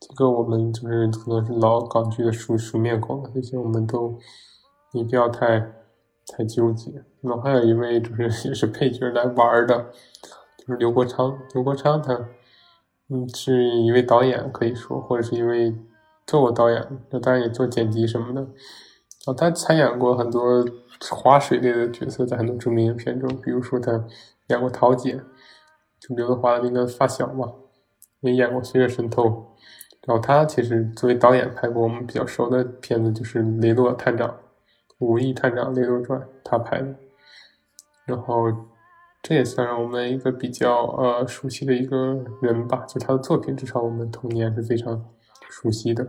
[0.00, 4.18] 这个我们就是可能是老港剧的熟熟面孔了，这些我们都
[4.92, 5.60] 你不要太
[6.28, 6.90] 太纠结。
[7.20, 9.90] 然后还有一位就是 也是配角来玩的，
[10.58, 11.38] 就是刘国昌。
[11.54, 12.14] 刘国昌他
[13.08, 15.74] 嗯是一位导演，可以说或者是一位
[16.26, 18.40] 做过导演，那当然也做剪辑什么的。
[18.40, 20.64] 然后他参演过很多
[21.10, 24.04] 划水类的角色，在很多著名影片中，比如说他
[24.48, 25.20] 演过桃姐，
[26.00, 27.52] 就刘德华的那个发小嘛，
[28.20, 29.24] 也演过《岁月神偷》。
[30.04, 34.28] 然后他其实作为导演拍过我们比较熟的片子，就是《雷洛探长》
[35.02, 36.94] 《武义探长雷洛传》，他拍的。
[38.06, 38.46] 然后
[39.22, 45.04] 这也算是我们一个比较呃熟悉的一个人吧，就他的作品，至少我们童年是非常
[45.50, 46.06] 熟悉的。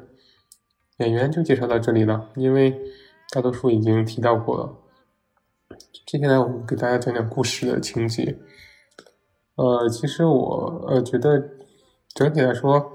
[0.97, 2.79] 演员就介绍到这里了，因为
[3.31, 4.77] 大多数已经提到过了。
[6.05, 8.37] 接下来我们给大家讲讲故事的情节。
[9.55, 11.49] 呃，其实我呃觉得
[12.13, 12.93] 整体来说。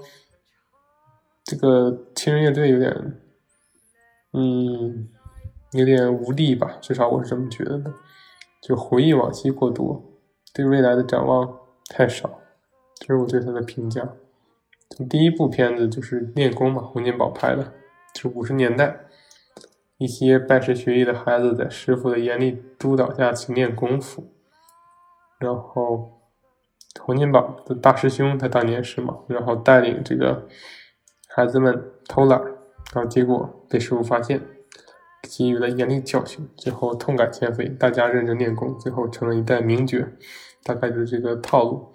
[1.45, 2.93] 这个七人乐队有点，
[4.33, 5.09] 嗯，
[5.71, 7.93] 有点无力吧，至少我是这么觉得的。
[8.61, 10.03] 就回忆往昔过多，
[10.53, 12.39] 对未来的展望太少，
[12.95, 14.07] 这是我对他的评价。
[15.09, 17.73] 第一部片子就是练功嘛，洪金宝拍的，
[18.15, 19.05] 是五十年代，
[19.97, 24.33] 一些拜师学艺的孩子在师傅的严厉督导下去练功夫，
[25.39, 26.21] 然后
[26.99, 30.47] 洪金宝的大师兄他当年是嘛，然后带领这个。
[31.31, 32.41] 孩子们偷懒，
[32.91, 34.41] 然后结果被师傅发现，
[35.21, 40.07] 给予了严厉教训，最后痛改前非，大家认真练功，最后成了一代名角，
[40.63, 41.91] 大概就是这个套路。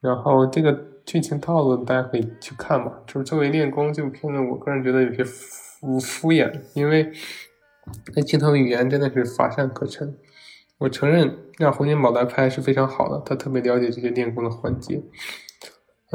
[0.00, 0.72] 然后这个
[1.04, 7.12] 剧情套路大家可以去看嘛，就是作为练功这部片子，我个人觉得有些敷敷衍，因为
[8.14, 10.16] 那镜头语言真的是乏善可陈。
[10.78, 15.02] 我承认让洪金宝来拍是非常好的，他特别了解这些练功的环节。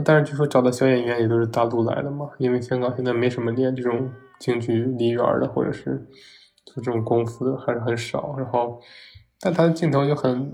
[0.04, 6.08] 但是据说找的小演员也都是大陆来的嘛，因为香港现在没什么练这种京剧梨园的，或者是
[6.66, 8.36] 做这种功夫的还是很少。
[8.38, 8.82] 然后，
[9.40, 10.52] 但他的镜头就很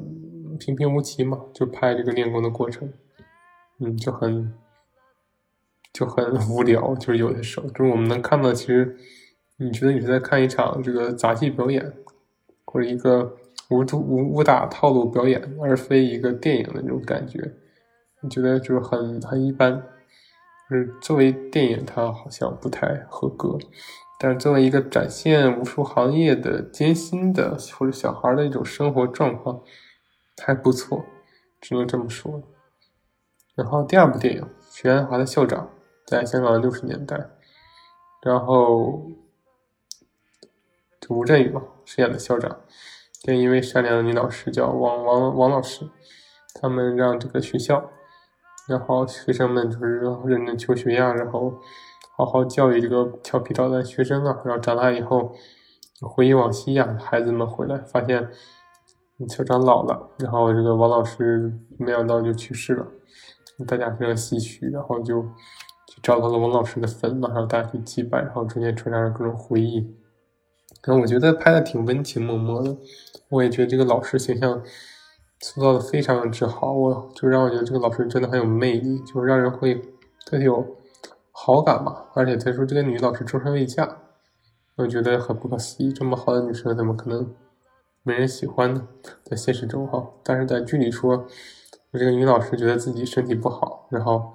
[0.58, 2.92] 平平无奇嘛，就拍这个练功的过程，
[3.80, 4.54] 嗯，就很
[5.92, 6.96] 就很无聊。
[6.96, 8.96] 就是有的时候，就是我们能看到，其实
[9.58, 11.94] 你觉得你是在看一场这个杂技表演，
[12.66, 13.36] 或者一个
[13.70, 17.54] 武武武打套路表演，而非一个电影的那种感觉。
[18.22, 19.84] 你觉得就是很很一般，
[20.74, 23.58] 是作为电影，它好像不太合格。
[24.20, 29.62] 但是作为一个展现武术行业的艰辛的或者小孩的一种生活状况，
[30.42, 31.06] 还不错，
[31.62, 32.42] 只能这么说。
[33.56, 35.66] 然后第二部电影《徐安华的校长》
[36.06, 37.30] 在香港六十年代，
[38.22, 39.12] 然后
[41.00, 42.62] 就吴镇宇嘛饰演的校长，
[43.26, 45.90] 跟一位善良的女老师叫王王王老师，
[46.60, 47.92] 他们让这个学校。
[48.68, 51.54] 然后学生们就是认真求学呀，然后
[52.16, 54.42] 好好教育这个调皮捣蛋学生啊。
[54.46, 55.34] 然后长大以后
[56.02, 58.30] 回忆往昔呀，孩子们回来发现
[59.28, 62.88] 校长老了，然后这个王老师没想到就去世了，
[63.68, 69.94] 大家非常唏嘘，然后就就找到了王老师的坟，马上大家去祭拜，然后中间穿插着各种回忆。
[70.86, 72.78] 然后我觉得拍的挺温情脉脉的，
[73.30, 74.64] 我也觉得这个老师形象。
[75.44, 79.76] 塑造的非常之好，我就让我觉得这个老师真的很有魅力，就是让人会
[80.26, 80.66] 特别有
[81.32, 82.06] 好感嘛。
[82.14, 83.98] 而且他说这个女老师终身未嫁，
[84.78, 87.30] 我觉得很不可思议，这么好的女生怎么可能
[88.04, 88.88] 没人喜欢呢？
[89.26, 91.28] 在现实中哈，但是在剧里说，
[91.92, 94.34] 我这个女老师觉得自己身体不好，然后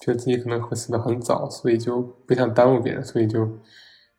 [0.00, 3.48] 觉得自己可能会死的很早，所以就不想耽误别人，所以就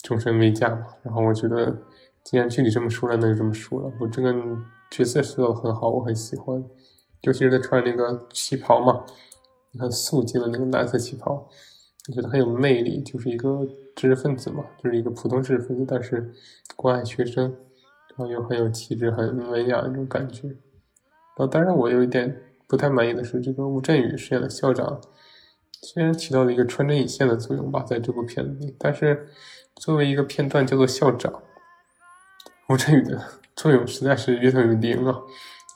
[0.02, 0.86] 终身未嫁嘛。
[1.04, 1.76] 然后我觉得，
[2.24, 3.92] 既然剧里这么说了，那就这么说了。
[4.00, 4.34] 我这个。
[4.92, 6.64] 角色塑造很好，我很喜欢，
[7.22, 9.04] 尤其是他穿那个旗袍嘛，
[9.80, 11.50] 很素净的那个蓝色旗袍，
[12.10, 16.32] 我觉得很有魅力，就是一个知识分子嘛，就是一个普通知识分子，但是
[16.76, 17.44] 关爱学生，
[18.10, 20.50] 然后又很有气质、很文雅那种感觉。
[20.50, 20.58] 然
[21.38, 25.00] 后，当然我有一点不太满意的是，这个吴镇宇饰演的校长，
[25.82, 29.30] 虽然起到了一个穿针引线的作用吧，在这部片子里，但是
[29.76, 31.42] 作为一个片段叫做校长，
[32.68, 33.24] 吴镇宇的
[33.56, 35.22] 作用实在是越等于零啊！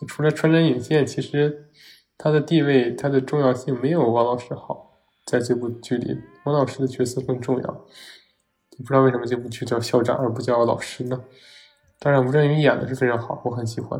[0.07, 1.69] 除了穿针引线，其实
[2.17, 4.93] 他的地位、他的重要性没有王老师好。
[5.25, 7.85] 在这部剧里，王老师的角色更重要。
[8.77, 11.23] 不知道为什么这部剧叫校长而不叫老师呢？
[11.97, 13.99] 当然，吴镇宇演的是非常好，我很喜欢。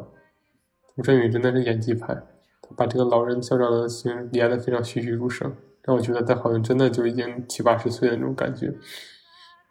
[0.98, 2.14] 吴镇宇真的是演技派，
[2.62, 8.72] 他把这个老人校长的形演得非常栩栩如生，让我觉得他好像真的就已经七八十岁的那种感觉。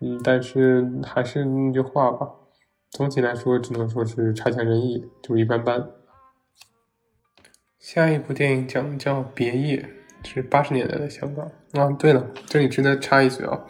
[0.01, 2.29] 嗯，但是还是那句话吧，
[2.95, 5.91] 总体来说只能说是差强人意，就一般般。
[7.79, 9.77] 下一部电影讲的叫《别业》。
[10.27, 11.95] 是八十年代的香港啊！
[11.99, 13.67] 对了，这里值得插一嘴啊，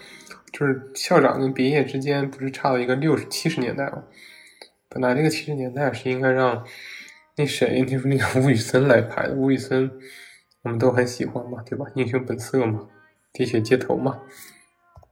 [0.53, 4.05] 就是校长跟别业之间不是差了一个六十七十年代吗？
[4.89, 6.65] 本来这个七十年代是应该让
[7.35, 9.35] 那谁，就是那个吴宇森来拍的。
[9.35, 9.91] 吴宇森
[10.63, 11.87] 我们都很喜欢嘛，对吧？
[11.97, 12.87] 英雄本色嘛，
[13.33, 14.21] 喋血街头嘛，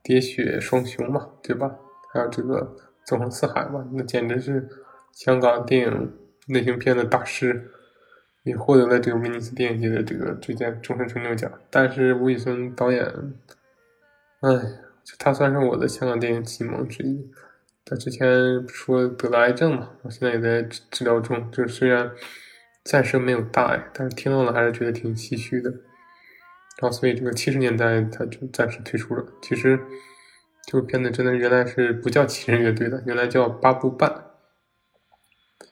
[0.04, 1.74] 喋血双雄嘛，对吧？
[2.12, 4.68] 还有这个纵横四海嘛，那简直是
[5.12, 6.12] 香港电影
[6.48, 7.70] 类型片的大师。
[8.44, 13.06] 也获得了这个威尼斯电影节的这个最佳终身成就奖，但是吴宇森导演，
[14.40, 14.50] 哎，
[15.16, 17.30] 他算是我的香港电影启蒙之一。
[17.84, 18.26] 他之前
[18.66, 20.60] 说得了癌症嘛，我现在也在
[20.90, 22.10] 治疗中，就是虽然
[22.82, 25.70] 暂时没有大碍，但是听到了还是觉得挺唏嘘的。
[25.70, 25.80] 然
[26.80, 29.24] 后，所以这个七十年代他就暂时退出了。
[29.40, 29.78] 其实
[30.66, 34.26] 这部片子真的原来是不叫七人乐队的，原来叫八部半，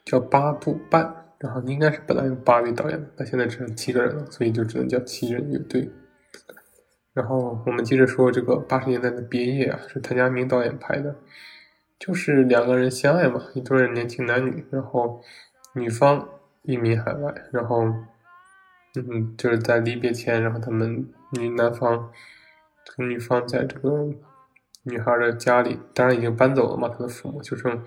[0.04, 1.16] 叫八部半。
[1.38, 5.90] 然后应该是本来有八位导演，但现在只剩七个人了，所以就只能叫七人乐队。
[7.14, 11.16] 然后我们接着说这个八十年代的《别业》啊，是谭家明导演拍的，
[11.98, 15.22] 就是两个人相爱嘛，一对年轻男女，然后
[15.72, 16.28] 女方
[16.60, 17.86] 移民海外，然后
[18.96, 22.12] 嗯，就是在离别前，然后他们女男方
[22.94, 23.88] 跟女方在这个
[24.82, 27.84] 女孩的家里，当然已经搬走了嘛，她的父母就剩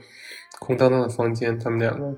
[0.60, 2.16] 空荡荡的房间，他们两个。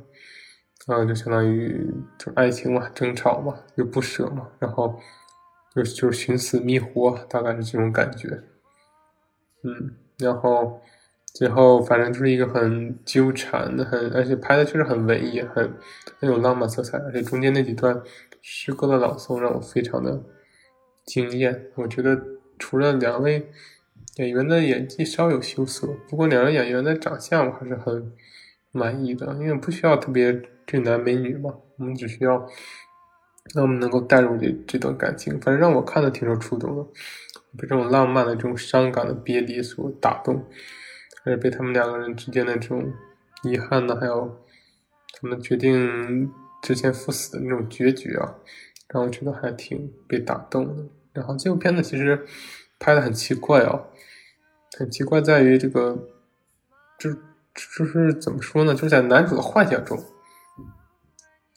[0.87, 4.99] 啊，就相当于就爱情嘛，争吵嘛，又不舍嘛，然后
[5.73, 8.29] 就就寻死觅活，大概是这种感觉。
[9.63, 10.79] 嗯，然后
[11.33, 15.73] 最后反正就是一个很纠缠的，很而且拍的确实很文艺，很
[16.19, 17.99] 很有浪漫色彩，而且中间那几段
[18.43, 20.21] 诗歌的朗诵让我非常的
[21.03, 21.71] 惊艳。
[21.73, 22.15] 我觉得
[22.59, 23.49] 除了两位
[24.15, 28.11] 演员的演技稍有羞涩，不过两个演员的长相我还是很
[28.71, 30.41] 满意的，因为不需要特别。
[30.67, 32.43] 俊男美女嘛，我们只需要
[33.53, 36.83] 让我们能够带入这这段感情，反正让我看的挺受触动的，
[37.55, 40.43] 被这种浪漫的、这种伤感的别离所打动，
[41.23, 42.91] 还是被他们两个人之间的这种
[43.43, 44.43] 遗憾呢，还有
[45.13, 46.31] 他们决定
[46.63, 48.33] 之前赴死的那种决绝啊，
[48.91, 50.83] 让我觉得还挺被打动的。
[51.13, 52.25] 然后这部片子其实
[52.79, 53.83] 拍的很奇怪啊，
[54.77, 56.07] 很奇怪在于这个，
[56.99, 57.11] 就
[57.77, 60.03] 就是怎么说呢，就是在男主的幻想中。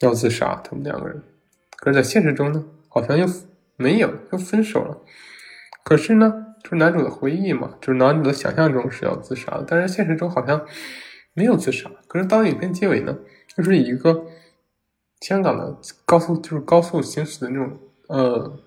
[0.01, 1.21] 要自杀，他们两个人，
[1.75, 3.27] 可是，在现实中呢，好像又
[3.75, 4.97] 没有，又分手了。
[5.83, 10.65] 可是呢，就是男主的回忆嘛，就是男主的想象中是要自杀的，但是现实中好像
[11.33, 11.91] 没有自杀。
[12.07, 13.13] 可是当影片结尾呢，
[13.53, 14.25] 就是以一个
[15.19, 17.77] 香港的高速，就是高速行驶的那种
[18.07, 18.57] 呃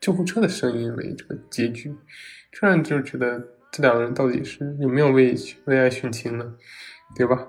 [0.00, 1.94] 救护车的声音为这个结局，
[2.52, 5.34] 这样就觉得这两个人到底是有没有为
[5.64, 6.56] 为爱殉情呢？
[7.16, 7.48] 对吧？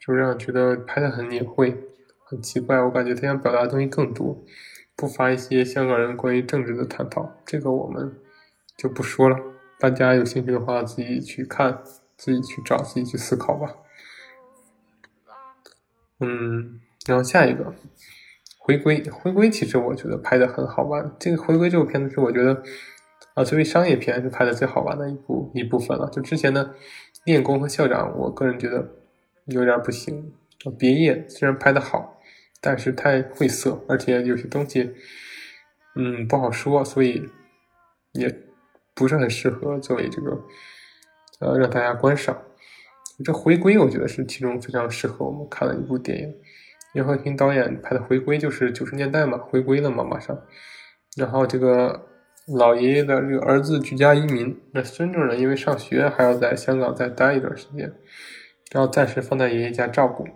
[0.00, 1.76] 就让觉得拍的很隐晦。
[2.24, 4.42] 很奇怪，我感觉他想表达的东西更多，
[4.96, 8.16] 不乏一些香港人关于政治的探讨，这个我们
[8.74, 9.36] 就不说了。
[9.78, 11.82] 大家有兴趣的话，自己去看，
[12.16, 13.74] 自己去找，自己去思考吧。
[16.20, 17.74] 嗯，然后下一个
[18.64, 21.14] 回归，回归其实我觉得拍的很好玩。
[21.18, 22.62] 这个回归这部片子是我觉得
[23.34, 26.08] 啊，作为商业片是拍的最好玩的一部一部分了。
[26.10, 26.74] 就之前的
[27.24, 28.88] 练功和校长，我个人觉得
[29.46, 30.32] 有点不行。
[30.78, 32.18] 别业虽然拍的好。
[32.64, 34.88] 但是太晦涩，而且有些东西，
[35.96, 37.28] 嗯，不好说，所以
[38.12, 38.32] 也
[38.94, 40.40] 不是很适合作为这个，
[41.40, 42.40] 呃，让大家观赏。
[43.24, 46.32] 这回归，我觉得是其中非常适合我们看的一部电影。
[46.92, 50.38] 袁和平导演拍的回归，就是九十年代嘛，回归了嘛，马上。
[51.16, 52.06] 然后这个
[52.56, 57.92] 老爷爷的这个儿子举家移民，那孙女呢因为上学还要在香港再待一段时间，
[58.72, 60.26] 然后暂时放在爷爷家照顾。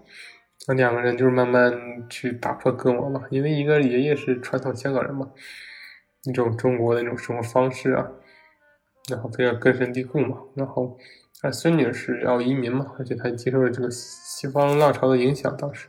[0.68, 1.72] 那两个人就是慢慢
[2.10, 5.30] 去打破隔膜嘛，因为一个爷爷是传统香港人嘛，
[6.24, 8.04] 那种中国的那种生活方式啊，
[9.08, 10.38] 然后非要根深蒂固嘛。
[10.54, 10.98] 然后
[11.40, 15.86] 他孙女是要移民嘛，而且他接受了这个西方浪潮的影响，当时，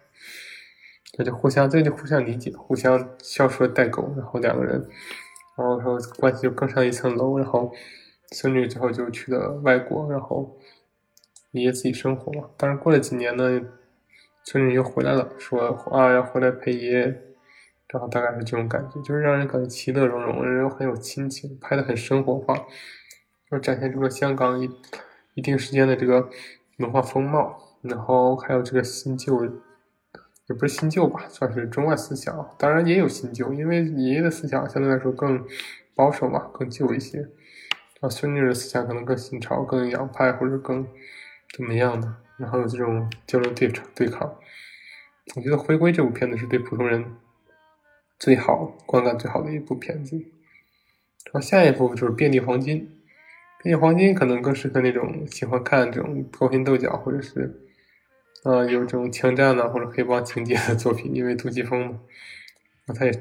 [1.18, 4.80] 那就互相这就互相理解，互相销售代沟，然后两个人，
[5.56, 7.38] 然后说关系就更上一层楼。
[7.38, 7.72] 然后
[8.32, 10.60] 孙女之后就去了外国，然后
[11.52, 12.50] 爷爷自己生活嘛。
[12.58, 13.62] 但是过了几年呢，
[14.44, 17.24] 孙女又回来了，说啊要回来陪爷爷。
[17.90, 22.54] 然后大概是这种感觉，就是让人感觉其乐融融，人又很有亲情，拍的很生活化，
[23.50, 24.70] 就展现出了香港一
[25.36, 26.28] 一定时间的这个
[26.80, 29.40] 文化风貌，然后还有这个新旧，
[30.50, 35.46] 也不是新旧吧，算是中外思想，当然也有新旧，因为爷爷的思想相对来说更
[35.94, 37.28] 保守嘛，更旧一些，
[38.02, 40.88] 啊，孙女的思想可能更新潮、更洋派或者更
[41.56, 44.36] 怎么样的，然后有这种交流对对抗。
[45.36, 47.06] 我觉得《回归》这部片子是对普通人。
[48.20, 50.16] 最好观感最好的一部片子，
[51.26, 52.78] 然后下一部就是《遍地黄金》。
[53.62, 57.67] 《遍地黄金》可能更适合那种喜欢看这种勾心斗角，或者是，
[58.48, 62.00] 呃，有这种枪战呐或者黑帮情节的作品，因为杜琪峰嘛，
[62.86, 63.12] 那他也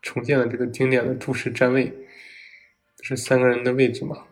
[0.00, 1.92] 重建了这个经典的注释站位，
[3.02, 4.26] 是三个人的位置嘛，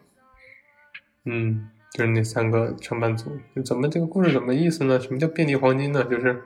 [1.24, 3.36] 嗯，就是那三个上班族。
[3.56, 5.00] 就怎么这个故事怎么意思呢？
[5.00, 6.04] 什么叫遍地黄金呢？
[6.04, 6.40] 就是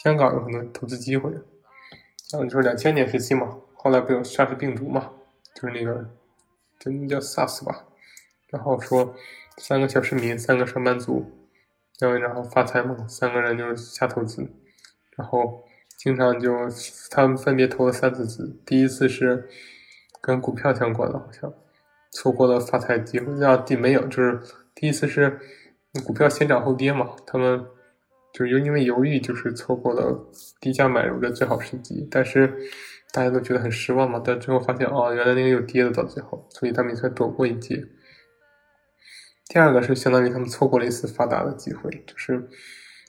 [0.00, 1.32] 香港有很多投资机会。
[1.32, 5.10] 然后，就是两千年时期嘛，后来不有 SARS 病毒嘛，
[5.52, 6.14] 就是那个，
[6.78, 7.86] 就那叫 SARS 吧。
[8.50, 9.16] 然后说
[9.58, 11.35] 三个小市民，三个上班族，
[12.00, 14.46] 然后然后发财嘛，三个人就是瞎投资，
[15.16, 15.64] 然后
[15.98, 16.52] 经常就
[17.10, 19.48] 他们分别投了三次资，第一次是
[20.20, 21.52] 跟股票相关的，好像
[22.12, 23.32] 错过了发财机会。
[23.34, 24.40] 那第没有，就是
[24.74, 25.40] 第一次是
[26.04, 27.66] 股票先涨后跌嘛，他们。
[28.32, 30.14] 就是又因为犹豫，就是错过了
[30.60, 32.54] 低价买入的最好时机，但是
[33.10, 34.20] 大家都觉得很失望嘛。
[34.22, 37.82] 但最后发现，哦，原来那个又跌了到最后，所以他们也算躲过一劫。
[39.48, 42.48] 第二个是相当于他们错过了一次发达的机会，就是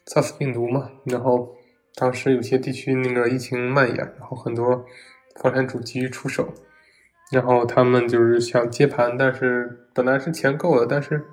[0.05, 0.91] SARS 病毒嘛。
[1.05, 1.55] 然后
[1.95, 4.85] 当时有些地区那个疫情蔓延，然后很多
[5.41, 6.53] 房产主急于出手，
[7.31, 11.25] 然后他们就是想接盘，但是本来是钱够了，但是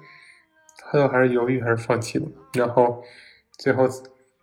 [0.90, 3.02] 最后还是犹豫，还是放弃了，然后。
[3.56, 3.88] 最后，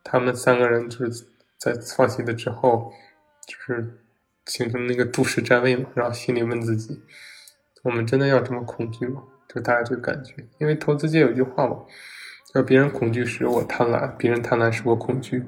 [0.06, 1.26] 他们三个人就是
[1.58, 2.94] 在放弃了之后，
[3.46, 4.00] 就是
[4.46, 7.02] 形成那个度式站位嘛，然后心里问自己：
[7.84, 9.22] 我们真的要这么恐惧吗？
[9.54, 10.36] 就大家这个感觉。
[10.60, 11.78] 因为投资界有句话嘛，
[12.54, 15.44] 叫“别人恐惧时我贪婪，别人贪婪时我恐惧”。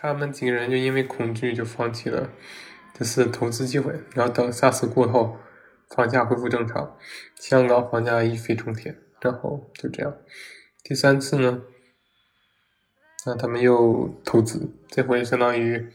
[0.00, 2.30] 他们几个人就因为恐惧就放弃了
[2.94, 5.36] 这次投资机会，然后等下次过后，
[5.88, 6.96] 房价恢复正常，
[7.34, 10.14] 香港房价一飞冲天，然后就这样。
[10.84, 11.62] 第三次呢？
[13.26, 15.88] 那他们又投资，这回相当于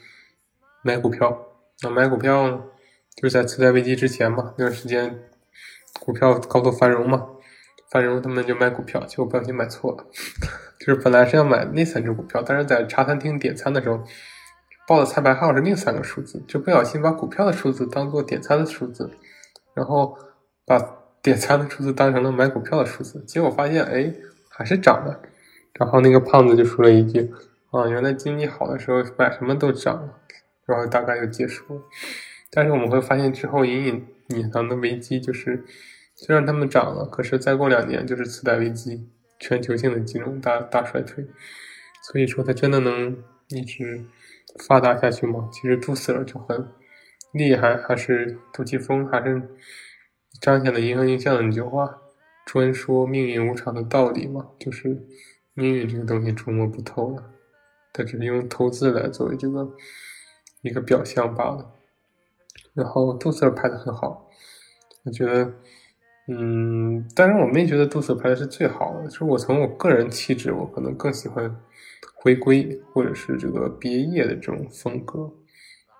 [0.83, 1.47] 买股票。
[1.81, 2.69] 那买股票，
[3.15, 5.23] 就是在次贷危机之前嘛，那段时间
[5.99, 7.27] 股票高度繁荣嘛，
[7.89, 10.05] 繁荣他们就买股票，结果不小心买错了。
[10.79, 14.03] 就是本来是要买那三只股票，但是在茶餐厅点餐的时候
[14.87, 19.09] 报的菜牌号是另三个数字，就不小心把股票的数字当做点餐的数字，
[19.73, 20.17] 然后
[20.65, 20.77] 把
[21.21, 24.13] 点餐的数字当成了买股票的数字，结果发现哎
[24.49, 25.21] 还是涨了。
[25.73, 27.31] 然后那个胖子就说了一句
[27.71, 30.19] ：“啊，原来经济好的时候买什么都涨了。”
[30.67, 31.81] 然后大概就结束了。
[32.53, 35.65] 但是我们会发现之后隐隐隐藏的危机就是，
[36.15, 41.25] 虽然他们涨了，可是再过两年就是次贷危机，全球性的金融大大衰退。
[42.03, 44.05] 所以说，它真的能一直
[44.67, 45.49] 发达下去吗？
[45.51, 46.67] 其实杜死了就很
[47.31, 49.41] 厉害，还是杜琪峰，还是
[50.41, 51.97] 彰显了银河映像的那句话
[52.45, 55.05] ：“专说命运无常的道理嘛。”就是。
[55.55, 57.23] 命运这个东西捉摸不透的，
[57.93, 59.69] 它只是用投资来作为这个
[60.63, 61.72] 一个表象罢了。
[62.73, 64.27] 然后杜瑟拍的很好，
[65.05, 65.53] 我觉得，
[66.27, 71.55] 嗯，当然我没觉得杜瑟拍的是最好的，就是我从我个人气质，我可能更喜欢
[72.15, 75.31] 回归或者是这个别业的这种风格。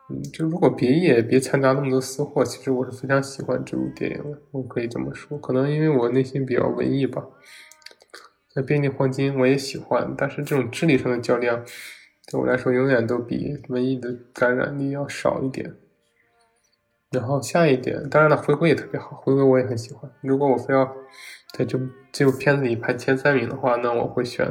[0.09, 5.38] 嗯，就如果别业别掺杂那么多私货，其实我是非常喜欢这部电影的，我可以这么说。
[5.38, 7.26] 可能因为我内心比较文艺吧。
[8.55, 11.63] 那《遍地黄金》我也喜欢，但是这种智力上的较量，
[12.28, 15.76] 对我来说永远都比文艺的感染力要少一点。
[17.14, 20.11] 然后下一点，当然了，回归也特别好，回归我也很喜欢。
[20.22, 20.84] 如果我非要
[21.57, 21.80] 在这
[22.11, 24.45] 这部片子里排前三名的话，那我会选，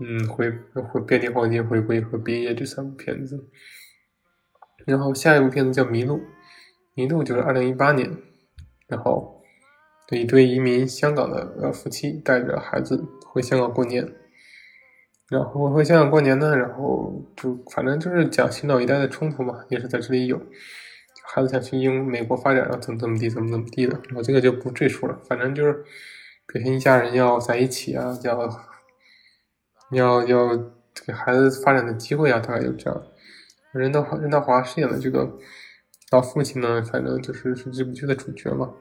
[0.00, 3.48] 嗯，回回《遍地黄金》、回归和《毕业》这三部片子。
[4.86, 6.16] 然后下一部片子叫《迷路》，
[6.94, 8.16] 《迷路》就是二零一八年，
[8.86, 9.36] 然后。
[10.10, 14.10] 一对移民香港的呃夫妻带着孩子回香港过年，
[15.28, 20.40] 然后回香港过年呢，然后就反正就是讲新老一代的冲突嘛，也是在这里有。
[21.30, 25.20] 孩子想去英美国发展，然后怎么怎么地，怎么怎么地的，我这个就不赘述了。
[25.28, 25.84] 反正就是
[26.46, 28.50] 表现一家人要在一起啊，要
[29.90, 30.56] 要要
[31.06, 33.02] 给孩子发展的机会啊，大概就这样。
[33.72, 35.36] 任达华任达华饰演的这个
[36.10, 38.72] 老父亲呢，反正就是是这部剧的主角嘛。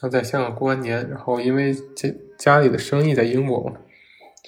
[0.00, 3.76] 他在香港过完年，然后因为家家里的生意在英国嘛，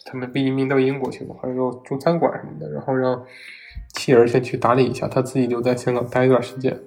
[0.06, 3.26] 他们被移民到英国去了，还有中餐馆什么的，然后让
[3.92, 6.80] 妻儿先去打理一下，他自己留在香港待一段时间。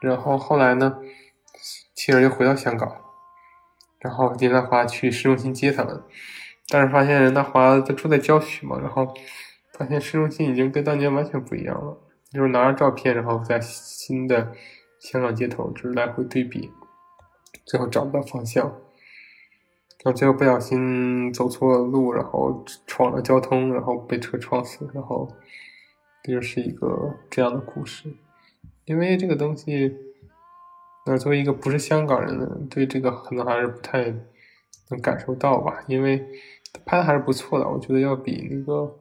[0.00, 0.98] 然后后来呢，
[1.94, 3.00] 妻儿又回到香港，
[4.00, 6.02] 然后任达华去市中心接他们，
[6.68, 9.12] 但是发现任达华他住在郊区嘛，然后
[9.76, 11.98] 发现市中心已经跟当年完全不一样了，
[12.32, 14.52] 就是拿着照片，然后在新的
[15.00, 16.70] 香港街头就是来回对比。
[17.64, 25.28] 最后找不到方向，然后最后不小心走错了路，然后闯了交通，然后被车撞死，然后
[26.22, 28.14] 这就是一个这样的故事。
[28.88, 29.94] 因为这个东西，
[31.06, 34.04] 那作为一个不是香港人的，对这个可能还是不太
[34.90, 35.84] 能感受到吧。
[35.86, 36.24] 因为
[36.84, 38.98] 拍的还是不错的，我觉得要比那个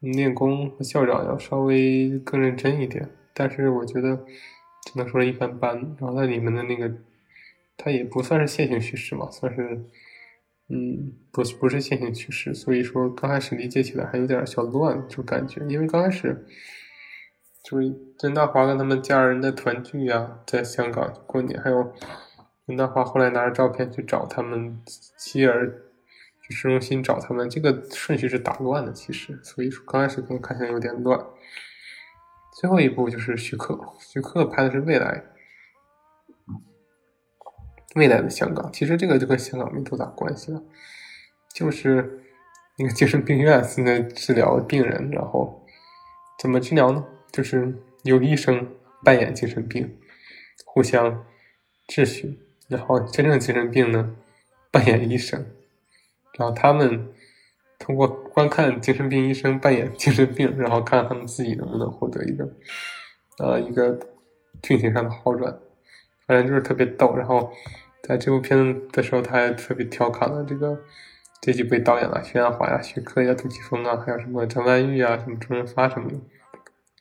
[0.00, 3.08] 练功和校长要稍微更认真一点。
[3.34, 4.16] 但是我觉得
[4.84, 5.76] 只能说一般般。
[5.98, 6.90] 然后在里面的那个。
[7.82, 9.82] 它也不算是线性叙事嘛，算是，
[10.68, 16.44] 嗯，不不是线性叙事，所以说刚开始理解起来还有点小乱，就感觉，因为刚开始
[17.62, 21.92] 就是任达华跟他们家人的团聚呀，在香港过年，还有
[22.66, 24.82] 任达华后来拿着照片去找他们
[25.18, 25.70] 妻儿，
[26.42, 31.20] 去市中心找他们，这个顺序是打乱的，其实，所以说刚开始可能看起来有点乱。
[32.58, 35.24] 最后一部就是徐克，徐克拍的是未来。
[37.96, 40.62] 未来的香港，其实这个就跟香港没多大关系了，
[41.52, 42.22] 就是
[42.78, 45.66] 那个精神病院现在治疗病人，然后
[46.38, 47.04] 怎么治疗呢？
[47.32, 48.68] 就是有医生
[49.04, 49.98] 扮演精神病，
[50.64, 51.24] 互相
[51.88, 54.14] 质询，然后真正精神病呢
[54.70, 55.46] 扮演医生，
[56.38, 57.12] 然后他们
[57.78, 62.48] 通过观看精神病医生扮演精神病，然后看他们自己能不能获得一个
[63.38, 63.98] 呃一个
[64.62, 65.58] 剧情上的好转。
[66.26, 67.52] 反正就是特别逗，然后
[68.04, 70.80] 在这部片子的时候，他还特别调侃了这个
[71.40, 76.16] 这几位导演啊，徐安华呀、徐克呀、杜琪峰啊，还有什么张曼玉啊、什么周润发什么的，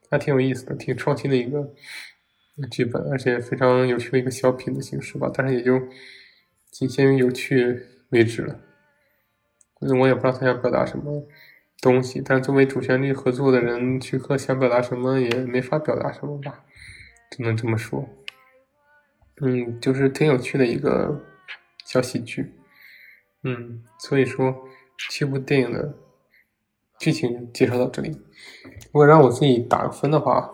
[0.10, 1.74] 还挺有意思的，挺创新的一个
[2.72, 5.32] 剧本，而且非常有趣的一个小品的形式吧。
[5.34, 5.80] 但是也就
[6.72, 8.60] 仅限于有趣为止了，
[10.00, 11.26] 我也不知道他想表达什么
[11.82, 12.22] 东西。
[12.24, 16.66] 但作为主旋律合作的人，徐克想表达什么也没法表达什么吧，
[17.32, 18.08] 只能这么说。
[19.42, 21.24] 嗯，就是挺有趣的一个
[21.86, 22.54] 小喜剧，
[23.44, 24.68] 嗯，所以说
[25.10, 25.96] 这部电影的
[27.00, 28.10] 剧情介绍到这里。
[28.92, 30.52] 如果让我自己打个分的话，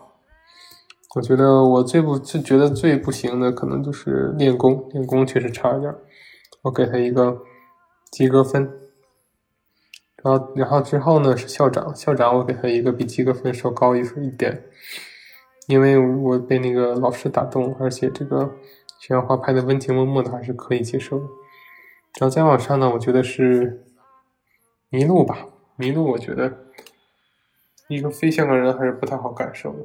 [1.15, 5.95] 我觉得我最不最觉得最不行的可能就是练功，练功确实差一点，
[6.63, 7.41] 我给他一个
[8.11, 8.71] 及格分。
[10.21, 14.63] 然后，然后之后呢是校长，校长我给他一个比及格分稍高一分一点。
[15.67, 18.51] 因为我被那个老师打动，而且这个
[18.99, 21.25] 徐阳华拍的温情脉脉的，还是可以接受的。
[22.19, 23.83] 然后再往上呢，我觉得是
[24.89, 26.51] 迷路吧，迷路我觉得
[27.87, 29.79] 一个非香港人还是不太好感受的。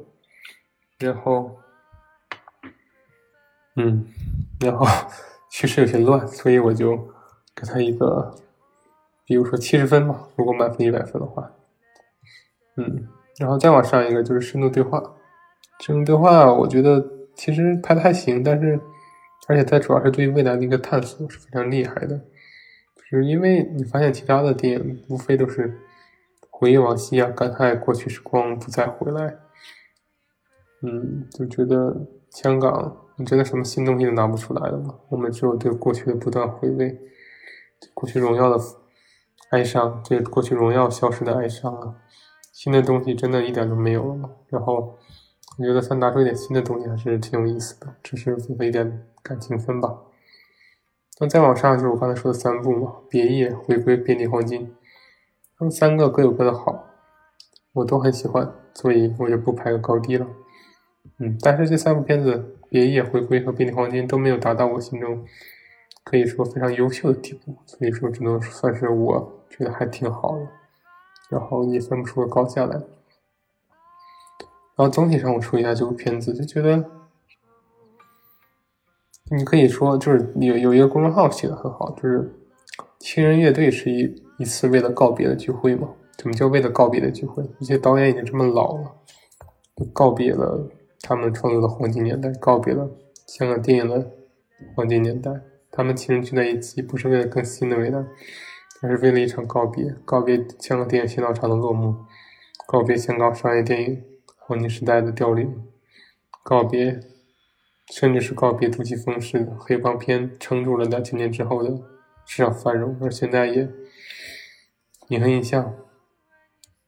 [0.99, 1.57] 然后，
[3.75, 4.05] 嗯，
[4.61, 4.85] 然后
[5.49, 6.95] 其实有些乱，所以我就
[7.55, 8.35] 给他一个，
[9.25, 11.51] 比如说七十分吧，如果满分一百分的话，
[12.77, 15.01] 嗯，然后再往上一个就是深度对话。
[15.79, 17.03] 深度对话，我觉得
[17.35, 18.79] 其实拍的还行，但是，
[19.47, 22.21] 而且它主要是对未来的一个探索，是非常厉害的。
[23.11, 25.77] 就是因为你发现其他的电影无非都是
[26.49, 29.37] 回忆往昔啊，感慨过去时光不再回来。
[30.81, 34.97] 嗯，就觉得香港，你真的什么新东西都拿不出来了吗？
[35.09, 36.97] 我们只有对过去的不断回味，
[37.93, 38.63] 过去荣耀的
[39.49, 41.95] 哀伤，对过去荣耀消失的哀伤啊，
[42.53, 44.29] 新的东西真的一点都没有了吗？
[44.47, 44.97] 然后。
[45.57, 49.95] 我觉得他拿出一点新的东西还是挺有意思的，只是给他一点感情分吧。
[51.19, 54.67] 那再往上就是我刚才说的三部嘛，《别业》《回归》《遍地黄金》，
[55.57, 56.87] 他们三个各有各的好，
[57.73, 60.25] 我都很喜欢，所以我就不排个高低了。
[61.19, 62.35] 嗯，但是这三部片子
[62.69, 65.23] 《别业》《回归》和《遍地黄金》都没有达到我心中
[66.03, 70.47] 可以说非常优秀的地步，所以说只能算是我觉得还挺好的，
[71.29, 72.81] 然后也分不出个高下来。
[74.75, 76.83] 然后总体上我说一下这部片子，就觉得
[79.33, 82.33] 你可以说就是有有一个公众号写的很好，就是
[82.99, 85.89] 亲人乐队是一一次为了告别的聚会嘛？
[86.17, 87.43] 怎么叫为了告别的聚会？
[87.59, 88.91] 一些导演已经这么老了，
[89.93, 90.69] 告别了
[91.01, 92.91] 他们创作的黄金年代，告别了
[93.25, 94.11] 香港电影的
[94.75, 95.31] 黄金年代。
[95.71, 98.05] 他们七人聚在一起，不是为了更新的未来，
[98.81, 101.95] 而是为了一场告别，告别香港电影新浪潮的落幕，
[102.67, 104.03] 告别香港商业电影
[104.37, 105.63] 黄金时代的凋零，
[106.43, 106.99] 告别，
[107.91, 111.77] 甚至是告别杜琪峰式的黑帮片撑住了两千年之后的
[112.25, 113.69] 市场繁荣，而现在也，
[115.09, 115.75] 影痕印象，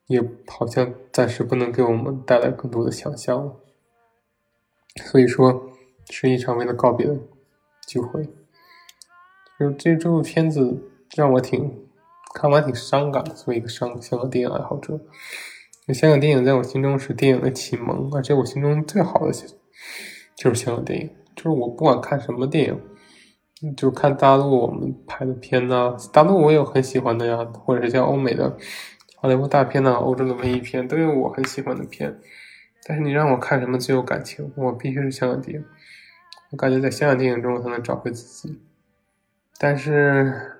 [0.08, 3.60] 也好像暂时不能给我们带来更多的想象了。
[4.96, 5.70] 所以说，
[6.10, 7.20] 是一场为了告别的
[7.86, 8.24] 聚会。
[9.60, 11.86] 就这这部片子让我挺
[12.34, 15.02] 看完挺伤感的，作为一个香香港电影爱好者，
[15.94, 19.34] 香港电影在我心中是电影的启蒙，而且我心中最好的
[20.36, 21.10] 就是香港电影。
[21.36, 28.56] 就是我不管看什么电影，就是看大陆我们拍的片呢，大陆我有很喜欢的呀，或者是像欧美的
[29.16, 32.20] 好莱坞大片呢，欧洲的文艺片都有我很喜欢的片。
[32.86, 35.66] 但是你让我看什么最有感情，我必须是香港电影。
[36.52, 38.60] 我感觉在香港电影中，我才能找回自己。
[39.58, 40.60] 但是，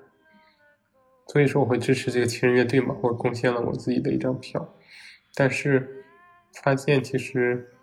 [1.28, 4.74] 所以说我会支持这个七人乐队嘛，我贡献了我自己的一张票。
[5.34, 6.04] 但是
[6.62, 7.73] 发现其实，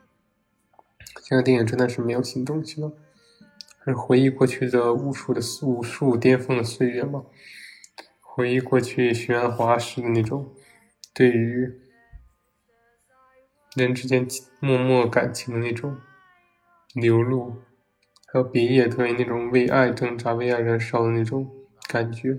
[1.20, 2.94] 现在电影真的是没有新东西了，
[3.86, 7.26] 是回忆过去的无数的无数巅峰的岁月嘛，
[8.22, 10.54] 回忆过去徐安华式的那种
[11.14, 11.80] 对于
[13.76, 14.28] 人之间
[14.60, 15.98] 默默感情的那种
[16.94, 17.56] 流露。
[18.34, 21.52] 还有别野对那种为爱挣扎、为爱燃烧的那种
[21.90, 22.30] 感觉，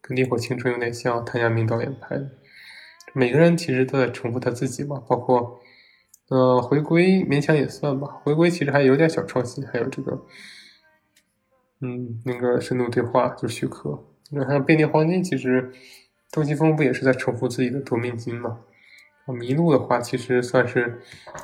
[0.00, 2.30] 跟《烈火青春》有点像，谭家明导演拍的。
[3.12, 5.60] 每个人其实都在重复他自己嘛，包括，
[6.28, 8.08] 呃，回归勉强也算吧。
[8.22, 10.26] 回归其实还有点小创新，还有这个，
[11.80, 14.04] 嗯，那个深度对话就是徐克。
[14.30, 15.72] 你看《遍地黄金》，其实
[16.32, 18.60] 杜琪峰不也是在重复自己的夺命金嘛？
[19.26, 21.00] 迷路的话，其实算是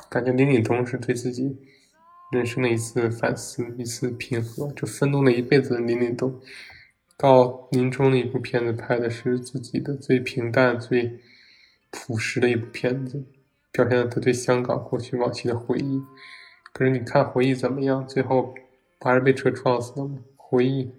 [0.09, 1.57] 感觉林岭东是对自己。
[2.31, 6.39] 人生的一次反思，一次平和，就奋斗了一辈子的林岭东，
[7.17, 11.19] 到临终的一部片子拍的是自己的最平淡、最
[11.89, 13.25] 朴实的一部片子，
[13.71, 16.03] 表现了他对香港过去往期的回忆。
[16.73, 18.07] 可是你看回忆怎么样？
[18.07, 18.53] 最后
[18.99, 20.19] 还是被车撞死了吗？
[20.37, 20.93] 回忆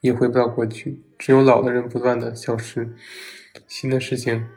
[0.00, 2.96] 也回不到过去，只有老的人不断的消失，
[3.66, 4.48] 新的事情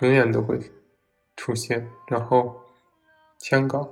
[0.00, 0.58] 永远都会
[1.36, 2.62] 出现，然后
[3.38, 3.90] 香港。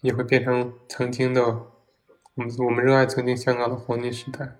[0.00, 4.56] 也会变成曾经的我们，我们热爱曾经香港的黄金时代。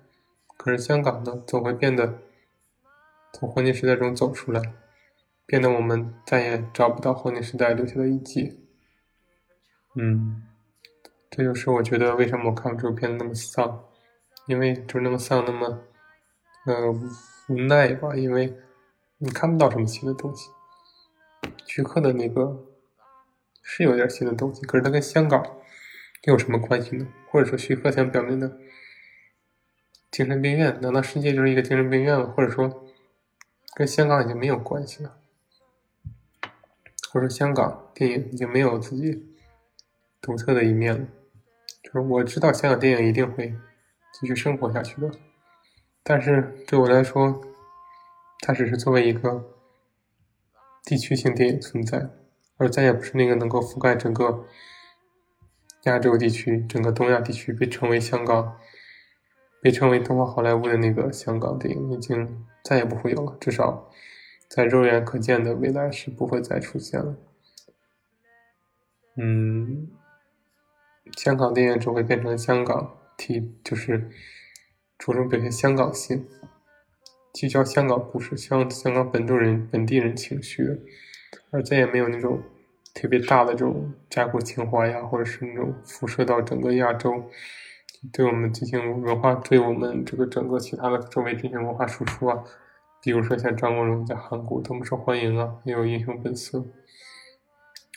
[0.57, 2.21] 可是香港呢，总会变得
[3.35, 4.73] 从黄金时代中走出来，
[5.47, 8.67] 变得我们再也找不到黄金时代留下的遗迹。
[9.95, 10.43] 嗯，
[11.31, 13.85] 这就是我觉得为什么我看这部片子那么丧，
[14.47, 15.85] 因为就是那么丧，那么
[16.67, 16.91] 呃
[17.49, 18.57] 无奈吧，因为
[19.19, 20.51] 你看不到什么新的东西。
[21.65, 22.67] 徐克的那个。
[23.67, 25.43] 是有点新的东西，可是它跟香港
[26.25, 27.09] 又有什么关系呢？
[27.31, 28.59] 或者说徐克想表明的
[30.11, 32.27] 精神病院，难道世界就是一个精神病院吗？
[32.37, 32.85] 或者说
[33.75, 35.17] 跟香港已经没有关系了？
[37.15, 39.25] 或者说香港电影已经没有自己
[40.21, 41.07] 独特的一面了？
[41.81, 43.55] 就是我知道香港电影一定会
[44.13, 45.09] 继续生活下去的，
[46.03, 47.41] 但是对我来说，
[48.41, 49.49] 它只是作为一个
[50.83, 52.11] 地区性电影存在。
[52.57, 54.47] 而再也不是那个能够覆盖整个
[55.85, 58.57] 亚洲地区、整个东亚地区，被称为香港、
[59.61, 63.37] 被称为东方好莱坞的那个香港电影，已经再也不会有了。
[63.41, 63.89] 至少
[64.49, 67.17] 在肉眼可见的未来是不会再出现了。
[69.17, 69.89] 嗯，
[71.17, 74.11] 香港电影只会变成香港体，就是
[74.99, 76.27] 着重表现香港性，
[77.33, 80.81] 聚焦香港故事，香香港本地人、本地人情绪。
[81.51, 82.43] 而再也没有那种
[82.93, 87.25] 特别大的这种家国情怀呀，或者是那种辐射到整个亚洲，
[88.13, 92.45] 对我们进行文化，对我们这个整个其他的周围进行文化输出啊。
[93.05, 96.59] 比如说像张国荣在韩国多么受欢迎啊，也有《英雄本色》，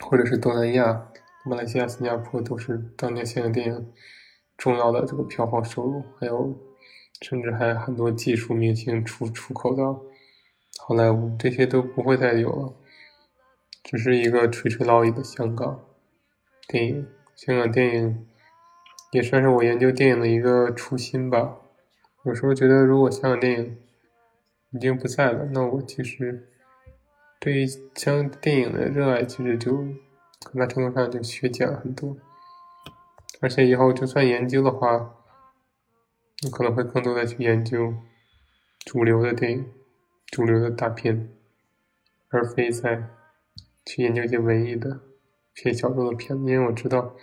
[0.04, 1.08] 或者是东南亚、
[1.46, 3.94] 马来西亚、新加坡都是当年香港电影
[4.58, 6.54] 重要的这个票房收入，还有
[7.22, 10.02] 甚至还有很多技术明星出出口到
[10.78, 12.74] 好莱坞，这些都不会再有了。
[13.82, 15.86] 只是一个垂垂老矣的香港
[16.68, 18.28] 电影，香港电影
[19.14, 21.60] 也算是我研究电影的一个初心吧。
[22.26, 23.78] 有时候觉得，如果香港电影
[24.78, 26.48] 已经不在了，那我其实
[27.40, 29.76] 对于将电影的热爱，其实就
[30.46, 32.16] 很大程度上就削减了很多。
[33.42, 35.16] 而且以后就算研究的话，
[36.44, 37.94] 你可能会更多的去研究
[38.86, 39.72] 主流的电影、
[40.28, 41.30] 主流的大片，
[42.30, 43.10] 而非在。
[43.90, 45.00] 去研究一些文艺的、
[45.54, 47.16] 偏小众的片子，因为我知道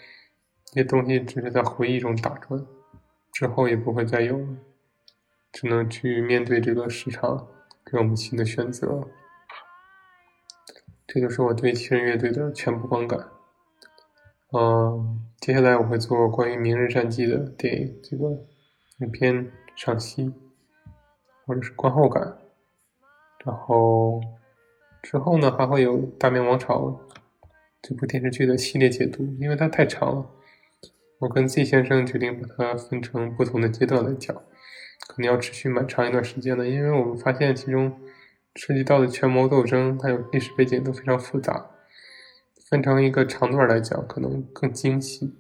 [0.64, 2.66] 这些东西只是在回忆中打转，
[3.34, 4.56] 之后也不会再有了，
[5.54, 7.46] 只能去面对这个市场
[7.86, 9.08] 给我们新的选择。
[11.06, 13.28] 这就是我对七人乐队的全部观感。
[14.50, 18.30] 嗯，接下来我会做关于《明日战记》的电影这个
[18.98, 20.34] 影片赏析，
[21.46, 22.36] 或者是观后感。
[23.44, 24.20] 然后
[25.02, 26.80] 之后呢，还会有《大明王朝》
[27.80, 30.30] 这部电视剧的系列解读，因为它太长了。
[31.20, 34.42] 我跟 Z 先生决定把它分成不同的阶段来讲，
[35.06, 38.00] 可能要持续蛮长一段时间的，因为我们发现其中
[38.54, 41.70] 涉及到的权谋斗争还有历史背景都非常复杂。
[42.70, 45.34] 分成一个长段来讲，可能更精细。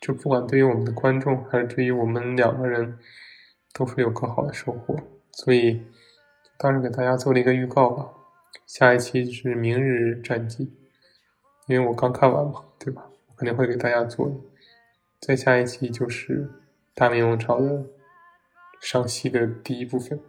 [0.00, 2.98] 就不管对于我们的观众，还是对于我们两个人，
[3.72, 4.94] 都是有更好的收获。
[5.32, 5.82] 所以，
[6.58, 8.10] 当时给大家做了一个预告吧。
[8.66, 10.66] 下一期是《明日战记》，
[11.66, 13.06] 因为我刚看完嘛，对吧？
[13.28, 14.30] 我肯定会给大家做。
[15.20, 16.44] 再下一期就是
[16.94, 17.86] 《大明王朝》的
[18.84, 20.20] 赏析的第一部分。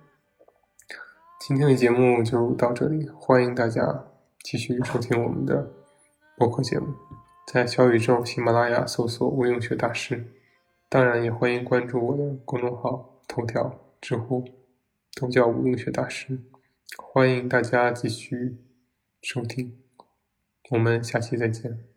[1.42, 4.08] 今天的节目就到这里，欢迎大家
[4.46, 5.74] 继续收听我们的。
[6.38, 6.94] 播客节目，
[7.52, 10.34] 在小宇宙、喜马拉雅搜索“无用学大师”，
[10.88, 14.46] 当然也欢迎关注我的公众号、头条、知乎，
[15.20, 16.40] 都叫“无用学大师”。
[16.98, 18.58] 欢迎大家继续
[19.22, 19.78] 收听，
[20.72, 21.95] 我们下期再见。